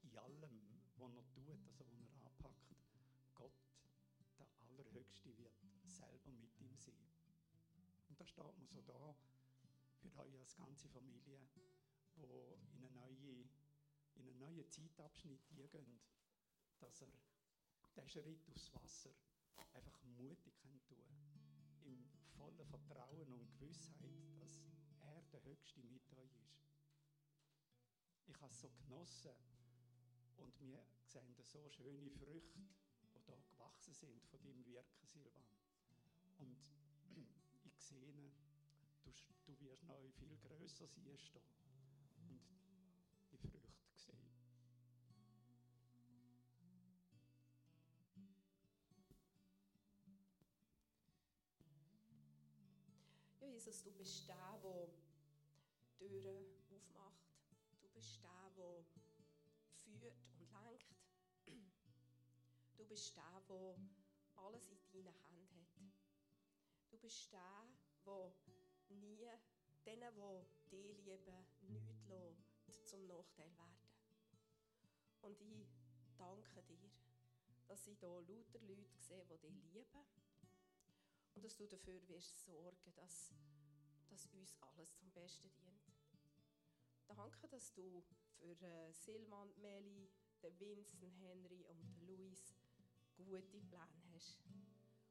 [0.03, 2.75] in allem, was er tut, also was er anpackt.
[3.35, 3.53] Gott,
[4.39, 5.53] der Allerhöchste, wird
[5.85, 7.13] selber mit ihm sein.
[8.09, 9.15] Und da steht man so da
[10.01, 11.39] für euch als ganze Familie,
[12.17, 13.49] wo in eine neue,
[14.15, 16.01] in einen neuen Zeitabschnitt gehen,
[16.81, 17.09] dass er
[17.95, 19.15] diesen Schritt aufs Wasser
[19.73, 21.05] einfach mutig kann tun
[21.85, 24.63] Im vollen Vertrauen und Gewissheit, dass
[25.01, 26.67] er der Höchste mit euch ist.
[28.27, 29.33] Ich habe es so genossen
[30.37, 32.61] und wir sehen so schöne Früchte,
[33.15, 35.47] die da gewachsen sind von deinem Wirken, Silvan.
[36.39, 36.59] Und
[37.65, 38.33] ich sehe,
[39.05, 39.13] du,
[39.47, 41.17] du wirst noch viel grösser sein
[42.31, 43.61] und die Früchte
[43.95, 44.31] sehen.
[53.41, 54.89] Ja, Jesus, du bist der, der
[55.99, 57.25] Türen aufmacht.
[57.81, 58.85] Du bist der, der
[59.85, 60.53] führt und
[61.45, 61.77] lenkt.
[62.77, 63.77] Du bist der, der
[64.37, 65.93] alles in deinen Händen hat.
[66.91, 67.69] Du bist der,
[68.05, 68.33] der
[68.89, 69.29] nie
[69.85, 72.37] denen, die dich lieben, nichts lässt,
[72.85, 73.77] zum Nachteil werden.
[75.23, 75.67] Und ich
[76.17, 76.91] danke dir,
[77.67, 80.07] dass ich hier lauter Leute sehe, die dich lieben.
[81.35, 83.35] Und dass du dafür wirst sorgen, dass,
[84.09, 85.83] dass uns alles zum Besten dient.
[87.09, 88.03] Danke, dass du
[88.39, 90.09] für äh, Silman, Meli,
[90.43, 92.55] Vincent, Henry und Luis
[93.17, 94.39] gute Pläne hast.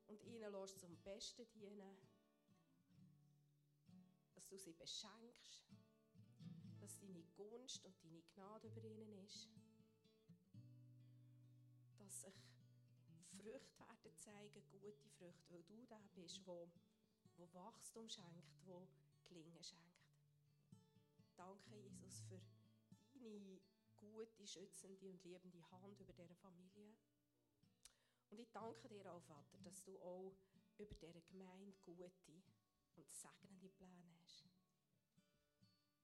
[0.08, 1.98] Und ihnen lässt zum Besten dienen,
[4.46, 5.66] dass du sie beschenkst,
[6.80, 9.50] dass deine Gunst und deine Gnade über ihnen ist,
[11.98, 12.36] dass sich
[13.32, 16.70] Früchte werden zeigen, gute Früchte, weil du der bist, wo,
[17.38, 18.88] wo Wachstum schenkt, wo
[19.24, 20.06] Gelingen schenkt.
[21.36, 22.40] Danke, Jesus, für
[23.20, 23.60] deine
[24.00, 26.96] gute, schützende und liebende Hand über dieser Familie.
[28.30, 30.38] Und ich danke dir auch, Vater, dass du auch
[30.78, 32.12] über dieser Gemeinde gute
[32.96, 34.50] und segnende Pläne hast.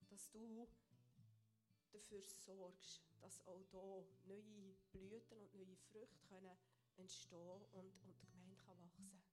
[0.10, 0.68] Dass du
[1.92, 6.58] dafür sorgst, dass auch hier neue Blüten und neue Früchte können
[6.98, 9.24] entstehen und, und die Gemeinde kann wachsen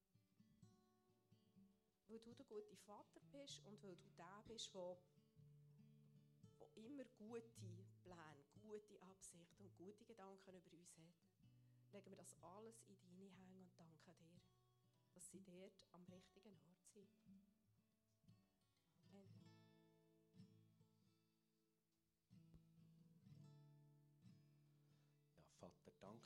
[2.08, 4.96] Weil du der gute Vater bist und weil du der bist, der
[6.58, 7.50] wo immer gute
[8.02, 11.14] Pläne, gute Absichten und gute Gedanken über uns hat,
[11.92, 14.40] legen wir das alles in deine Hände und danken dir,
[15.14, 17.08] dass sie dort am richtigen Ort sind.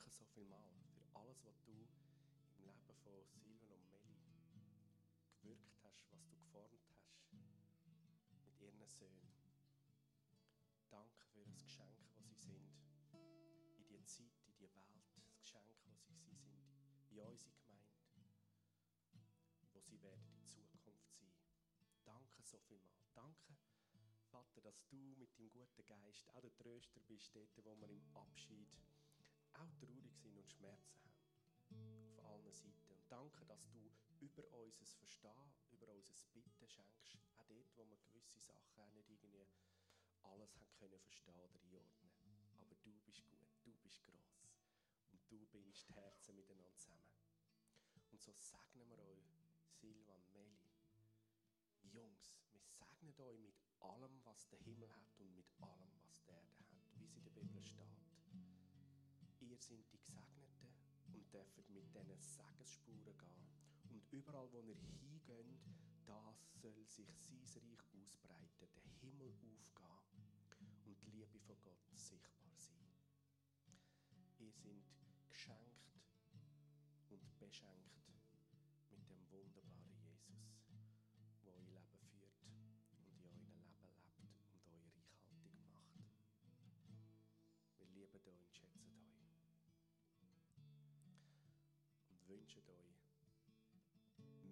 [0.03, 4.01] Danke so viel mal für alles, was du im Leben von Silvan und Melli
[5.39, 7.23] gewirkt hast, was du geformt hast
[8.43, 9.31] mit ihren Söhnen.
[10.89, 12.69] Danke für das Geschenk, das sie sind
[13.77, 16.37] in die Zeit, in die Welt, das Geschenk, das sie sind
[17.09, 17.95] in unsere Gemeinde,
[19.71, 21.31] wo sie werden in Zukunft sein.
[22.03, 23.05] Danke so viel mal.
[23.13, 23.55] Danke,
[24.31, 28.03] Vater, dass du mit deinem guten Geist auch der Tröster bist, dort, wo wir im
[28.13, 28.67] Abschied
[29.53, 32.17] auch traurig sind und Schmerzen haben.
[32.17, 32.93] Auf allen Seiten.
[32.93, 37.17] Und danke, dass du über unser Verstehen, über unser Bitten schenkst.
[37.37, 39.47] Auch dort, wo wir gewisse Sachen nicht irgendwie
[40.21, 42.11] alles haben können verstehen oder einordnen.
[42.61, 44.47] Aber du bist gut, du bist gross.
[45.11, 47.07] Und du bindest die Herzen miteinander zusammen.
[48.11, 50.69] Und so segnen wir euch, Silvan, Meli,
[51.81, 56.29] Jungs, wir segnen euch mit allem, was der Himmel hat und mit allem, was die
[56.29, 58.02] Erde hat, wie es in der Bibel steht.
[59.43, 60.73] Ihr seid die Gesegneten
[61.13, 63.49] und dürft mit diesen Segensspuren gehen.
[63.89, 65.59] Und überall, wo ihr hingeht,
[66.05, 69.33] da soll sich sein Reich ausbreiten, der Himmel
[69.75, 70.39] aufgehen
[70.85, 72.95] und die Liebe von Gott sichtbar sein.
[74.39, 74.83] Ihr seid
[75.29, 75.91] geschenkt
[77.09, 78.07] und beschenkt
[78.91, 80.62] mit dem wunderbaren Jesus,
[92.43, 93.07] wünschen euch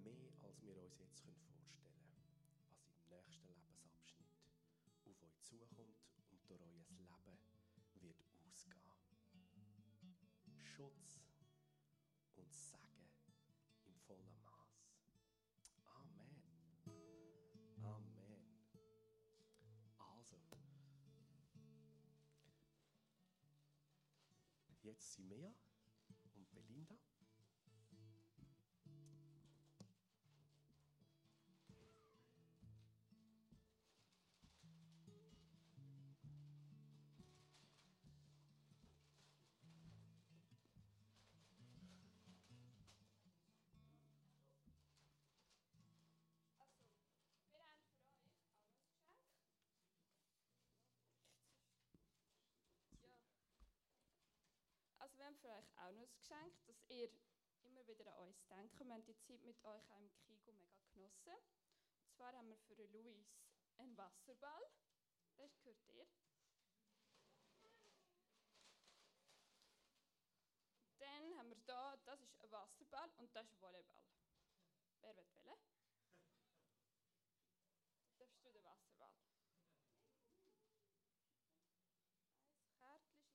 [0.03, 2.31] mehr, als wir uns jetzt vorstellen können,
[3.09, 4.31] was im nächsten Lebensabschnitt
[4.85, 7.59] auf euch zukommt und durch euer Leben wird ausgehen.
[10.55, 11.19] Schutz
[12.35, 13.11] und Segen
[13.85, 14.95] im vollen Maß.
[15.85, 16.45] Amen.
[17.83, 18.55] Amen.
[19.97, 20.37] Also,
[24.81, 25.53] jetzt sind Mea
[26.35, 26.97] und Belinda.
[55.31, 57.09] Haben für euch auch noch ein Geschenk, dass ihr
[57.63, 58.77] immer wieder an uns denkt.
[58.77, 61.35] Wir haben die Zeit mit euch auch im Kigo mega genossen.
[62.03, 63.39] Und zwar haben wir für Luis
[63.77, 64.61] einen Wasserball.
[65.37, 66.05] Das gehört ihr.
[70.99, 74.03] Dann haben wir da, das ist ein Wasserball und das ist ein Volleyball.
[74.99, 75.57] Wer will wählen?
[78.17, 79.15] Darfst du den Wasserball?
[82.59, 83.31] Ein Kärtchen.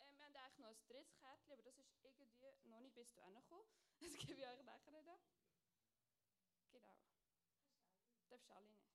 [0.00, 2.02] Ähm, wir haben eigentlich noch ein drittes Kärtchen, aber das ist
[2.42, 3.68] irgendwie noch nicht bis dahin gekommen.
[4.00, 5.20] Das gebe ich euch nachher noch.
[6.72, 6.94] Genau.
[8.28, 8.86] Darfst du alle nehmen.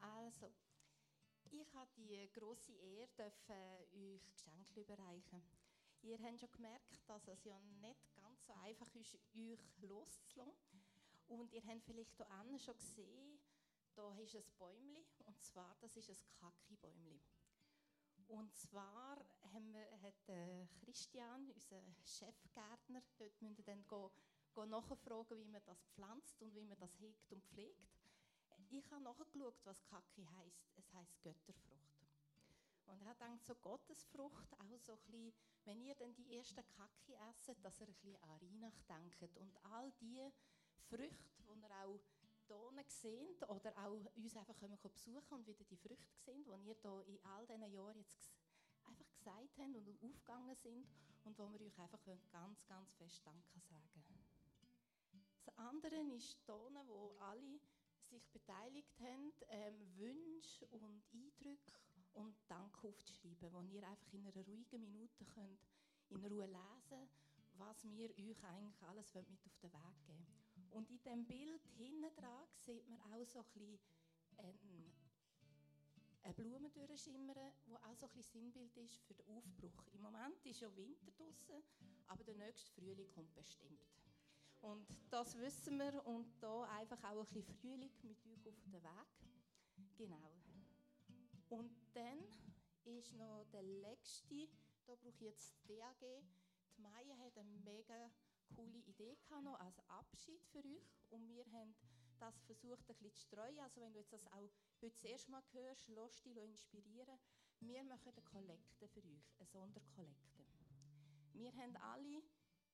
[0.00, 0.50] Also,
[1.50, 3.56] ich habe die große Ehre, dürfen
[3.92, 5.42] euch Geschenke überreichen.
[6.02, 10.82] Ihr habt schon gemerkt, dass es ja nicht ganz so einfach ist, euch loszulassen.
[11.26, 13.40] Und ihr habt vielleicht hier schon gesehen,
[13.94, 17.20] da ist ein Bäumli, und zwar, das ist ein Kaki-Bäumli.
[18.28, 19.16] Und zwar
[19.52, 23.84] haben wir, hat äh, Christian, unser Chefgärtner, dort müsst ihr dann
[24.68, 28.00] nachfragen, wie man das pflanzt und wie man das hegt und pflegt.
[28.70, 30.70] Ich habe nachgeschaut, was Kaki heißt.
[30.76, 32.06] Es heißt Götterfrucht.
[32.86, 35.32] Und er hat gedacht, so Gottesfrucht, auch so ein bisschen,
[35.64, 39.36] wenn ihr dann die ersten Kaki esset, dass ihr ein bisschen an Weihnacht denkt.
[39.36, 40.30] Und all die
[40.88, 42.00] Früchte, die ihr auch
[42.48, 46.74] hier seht oder auch uns einfach können besuchen und wieder die Früchte sehen, die ihr
[46.82, 48.32] hier in all diesen Jahren jetzt
[48.84, 50.88] einfach gesagt habt und aufgegangen sind
[51.24, 52.00] und wo wir euch einfach
[52.32, 53.88] ganz, ganz fest Danke sagen
[55.44, 57.60] Das andere ist Tonen, wo alle
[58.10, 61.72] sich beteiligt haben, ähm, Wünsche und Eindrücke
[62.14, 65.60] und Dank aufzuschreiben, wo ihr einfach in einer ruhigen Minute könnt
[66.10, 67.08] in Ruhe lesen
[67.60, 70.26] was wir euch eigentlich alles mit auf den Weg geben
[70.70, 73.78] Und in diesem Bild hinten dran sieht man auch so ein bisschen
[74.38, 74.92] ähm,
[76.22, 79.86] eine Blume durchschimmern, die auch so ein bisschen Sinnbild ist für den Aufbruch.
[79.92, 81.62] Im Moment ist ja Winter draußen,
[82.08, 83.86] aber der nächste Frühling kommt bestimmt.
[84.60, 88.82] Und das wissen wir und da einfach auch ein bisschen Frühling mit euch auf den
[88.82, 89.06] Weg.
[89.96, 90.30] Genau.
[91.48, 91.79] Und
[93.00, 94.46] ist noch der letzte,
[94.86, 96.00] da brauche ich jetzt DAG.
[96.76, 98.10] Die Maya hat eine mega
[98.54, 101.00] coole Idee gehabt, noch als Abschied für euch.
[101.08, 101.74] Und wir haben
[102.18, 103.58] das versucht, ein bisschen zu streuen.
[103.60, 104.50] Also wenn du jetzt das auch
[104.82, 107.18] heute das erste Mal hörst, lass dich inspirieren.
[107.60, 110.44] Wir machen eine Kollekte für euch, eine Sonderkollekte.
[111.32, 112.22] Wir haben alle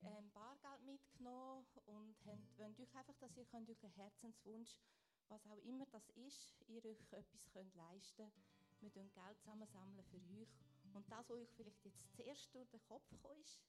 [0.01, 4.77] ähm, Bargeld mitgenommen und haben, wollen euch einfach, dass ihr könnt euren Herzenswunsch,
[5.29, 8.56] was auch immer das ist, ihr euch etwas könnt leisten könnt.
[8.81, 10.49] Wir sammeln Geld zusammensammeln für euch.
[10.93, 13.59] Und das, was euch vielleicht jetzt zuerst durch den Kopf gekommen ist,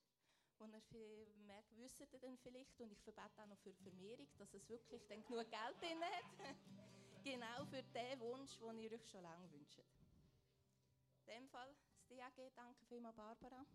[0.59, 4.53] wo ihr merkt, wisst ihr dann vielleicht, und ich verbete auch noch für Vermehrung, dass
[4.55, 6.57] es wirklich dann genug Geld drin hat.
[7.25, 9.79] genau für den Wunsch, den ihr euch schon lange wünscht.
[11.27, 13.67] In dem Fall das DAG, danke vielmals Barbara.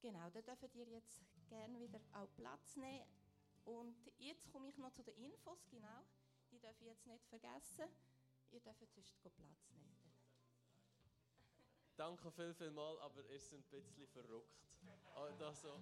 [0.00, 3.06] Genau, da dürft ihr jetzt gerne wieder auch Platz nehmen.
[3.64, 6.06] Und jetzt komme ich noch zu den Infos, genau.
[6.50, 7.84] Die darf ich jetzt nicht vergessen.
[8.50, 9.99] Ihr dürft sonst Platz nehmen.
[12.00, 14.56] Danke viel, viel mal, aber ihr seid ein bisschen verrückt.
[15.16, 15.78] Also,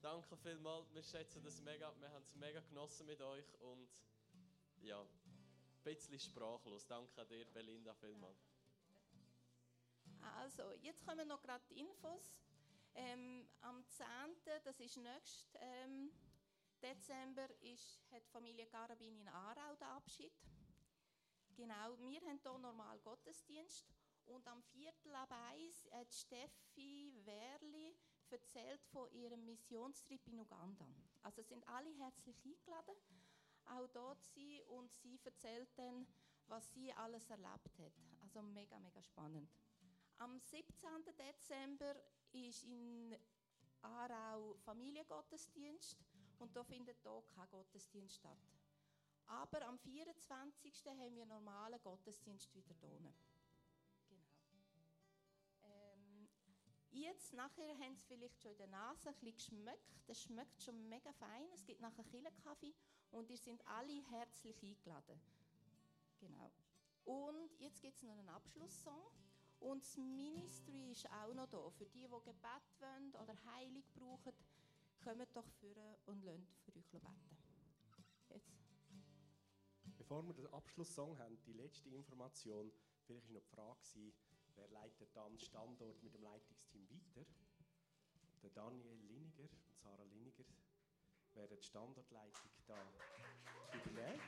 [0.00, 3.90] danke viel mal, wir schätzen das mega, wir haben es mega genossen mit euch und
[4.82, 5.08] ja, ein
[5.82, 6.86] bisschen sprachlos.
[6.86, 8.36] Danke an dir, Belinda, vielmal.
[10.38, 12.38] Also, jetzt kommen noch gerade die Infos.
[12.94, 14.06] Ähm, am 10.,
[14.62, 16.12] das ist nächstes ähm,
[16.80, 20.32] Dezember, ist, hat Familie Garabin in Aarau den Abschied.
[21.56, 23.96] Genau, wir haben hier normal Gottesdienst
[24.26, 27.96] und am Viertel ab eins hat Steffi Werli
[28.30, 30.86] erzählt von ihrem Missionstrip in Uganda.
[31.22, 32.96] Also sind alle herzlich eingeladen,
[33.66, 36.06] auch dort sie und sie erzählt dann,
[36.48, 37.92] was sie alles erlebt hat.
[38.22, 39.50] Also mega, mega spannend.
[40.18, 40.88] Am 17.
[41.18, 41.94] Dezember
[42.32, 43.16] ist in
[43.82, 45.96] Aarau Familiengottesdienst
[46.38, 48.38] und da findet hier kein Gottesdienst statt.
[49.26, 50.86] Aber am 24.
[50.86, 53.12] haben wir normalen Gottesdienst wieder hier.
[56.96, 60.00] Jetzt, nachher haben sie vielleicht schon in der Nase ein bisschen geschmeckt.
[60.06, 61.46] Das schmeckt schon mega fein.
[61.52, 62.74] Es gibt nachher Killenkaffee
[63.10, 65.20] und ihr sind alle herzlich eingeladen.
[66.18, 66.50] Genau.
[67.04, 69.10] Und jetzt gibt es noch einen Abschlusssong.
[69.60, 71.68] Und das Ministry ist auch noch da.
[71.70, 74.32] Für die, die Gebet wollen oder Heilung brauchen,
[75.04, 77.14] kommt doch führen und lasst für euch beten.
[78.30, 78.50] Jetzt.
[79.98, 82.72] Bevor wir den Abschlusssong haben, die letzte Information,
[83.04, 83.84] vielleicht war noch die Frage,
[84.56, 87.26] Wer leitet dann Standort mit dem Leitungsteam weiter?
[88.42, 90.44] Der Daniel Liniger und Sarah Liniger
[91.34, 92.78] werden die Standortleitung da
[93.74, 94.20] übernehmen.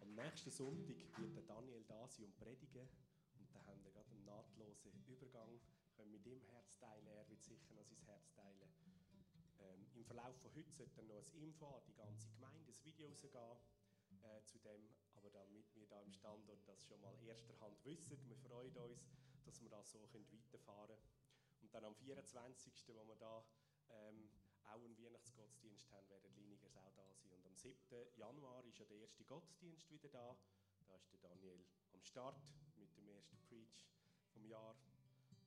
[0.00, 2.88] Am nächsten Sonntag wird der Daniel da sein und predigen.
[3.38, 5.60] Und dann haben wir gerade einen nahtlosen Übergang.
[5.96, 8.72] Können mit ihm Herz teilen, er wird sicher noch sein Herz teilen.
[9.60, 12.84] Ähm, Im Verlauf von heute sollte dann noch ein Info an die ganze Gemeinde, ein
[12.84, 13.58] Video rausgehen
[14.22, 14.88] äh, zu dem
[15.18, 19.10] aber damit wir da im Standort das schon mal erster Hand wissen, wir freuen uns,
[19.44, 21.02] dass wir das so weiterfahren können.
[21.60, 23.44] Und dann am 24., wo wir da
[23.90, 24.30] ähm,
[24.66, 27.32] auch einen Weihnachtsgottesdienst haben, werden Linigers auch da sein.
[27.32, 27.74] Und am 7.
[28.16, 30.36] Januar ist ja der erste Gottesdienst wieder da.
[30.86, 32.40] Da ist der Daniel am Start
[32.76, 33.88] mit dem ersten Preach
[34.32, 34.76] vom Jahr.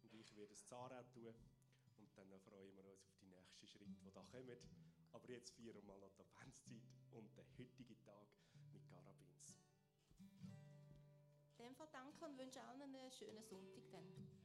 [0.01, 1.33] Und ich werde es Zarau tun.
[1.97, 4.57] Und dann freuen wir uns auf die nächsten Schritte, die da kommen.
[5.13, 8.27] Aber jetzt feiern wir mal noch die Adventszeit und den heutigen Tag
[8.73, 9.30] mit Garabins.
[11.61, 13.83] Dem danke und wünsche allen einen schönen Sonntag.
[13.91, 14.40] Dann.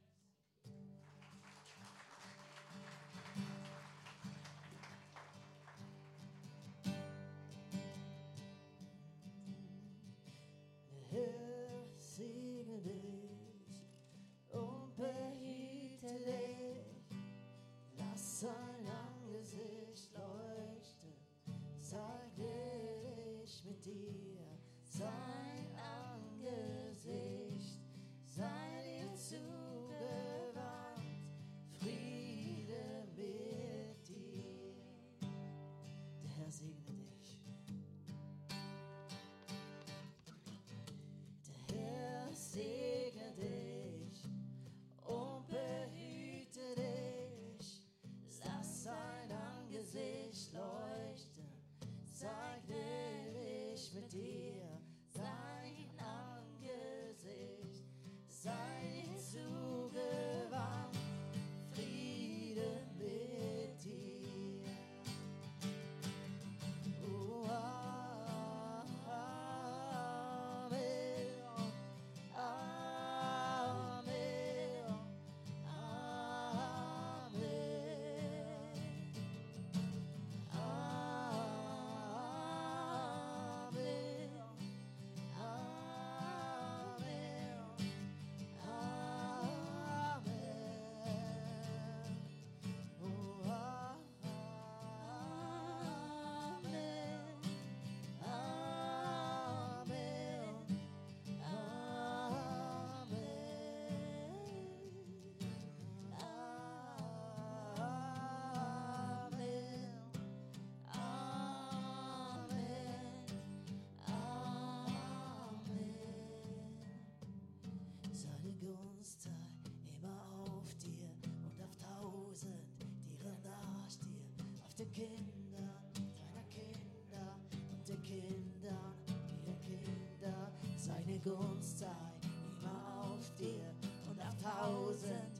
[124.79, 127.37] der Kinder, deiner Kinder
[127.72, 128.95] und der Kinder,
[129.43, 130.53] ihrer Kinder.
[130.77, 131.87] Seine Gunst sei
[132.22, 133.74] immer auf dir
[134.11, 135.36] und auf tausend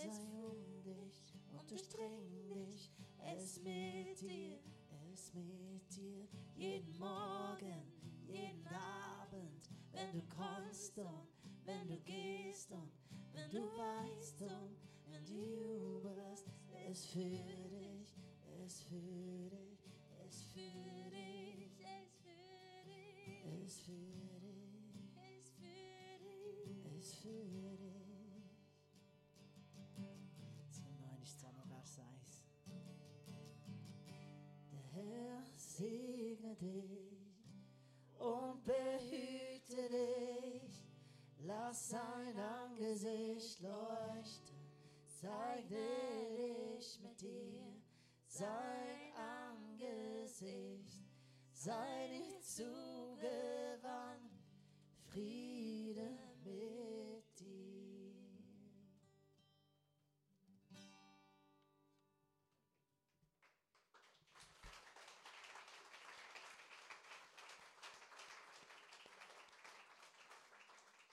[0.00, 0.08] sei
[0.42, 4.58] um dich und durchdring dich, es mit dir,
[5.12, 6.26] es mit dir.
[6.56, 7.82] Jeden Morgen,
[8.26, 11.28] jeden Abend, wenn du kommst und
[11.64, 12.90] wenn du gehst und
[13.32, 14.76] wenn du weißt und
[15.06, 16.46] wenn du jubelst,
[16.90, 17.20] es für
[36.60, 37.40] dich
[38.18, 40.84] und behüte dich.
[41.38, 44.56] Lass sein Angesicht leuchten,
[45.06, 47.80] sei dich mit dir,
[48.26, 51.02] sein Angesicht,
[51.52, 54.30] sei nicht zugewandt,
[55.08, 56.19] Frieden.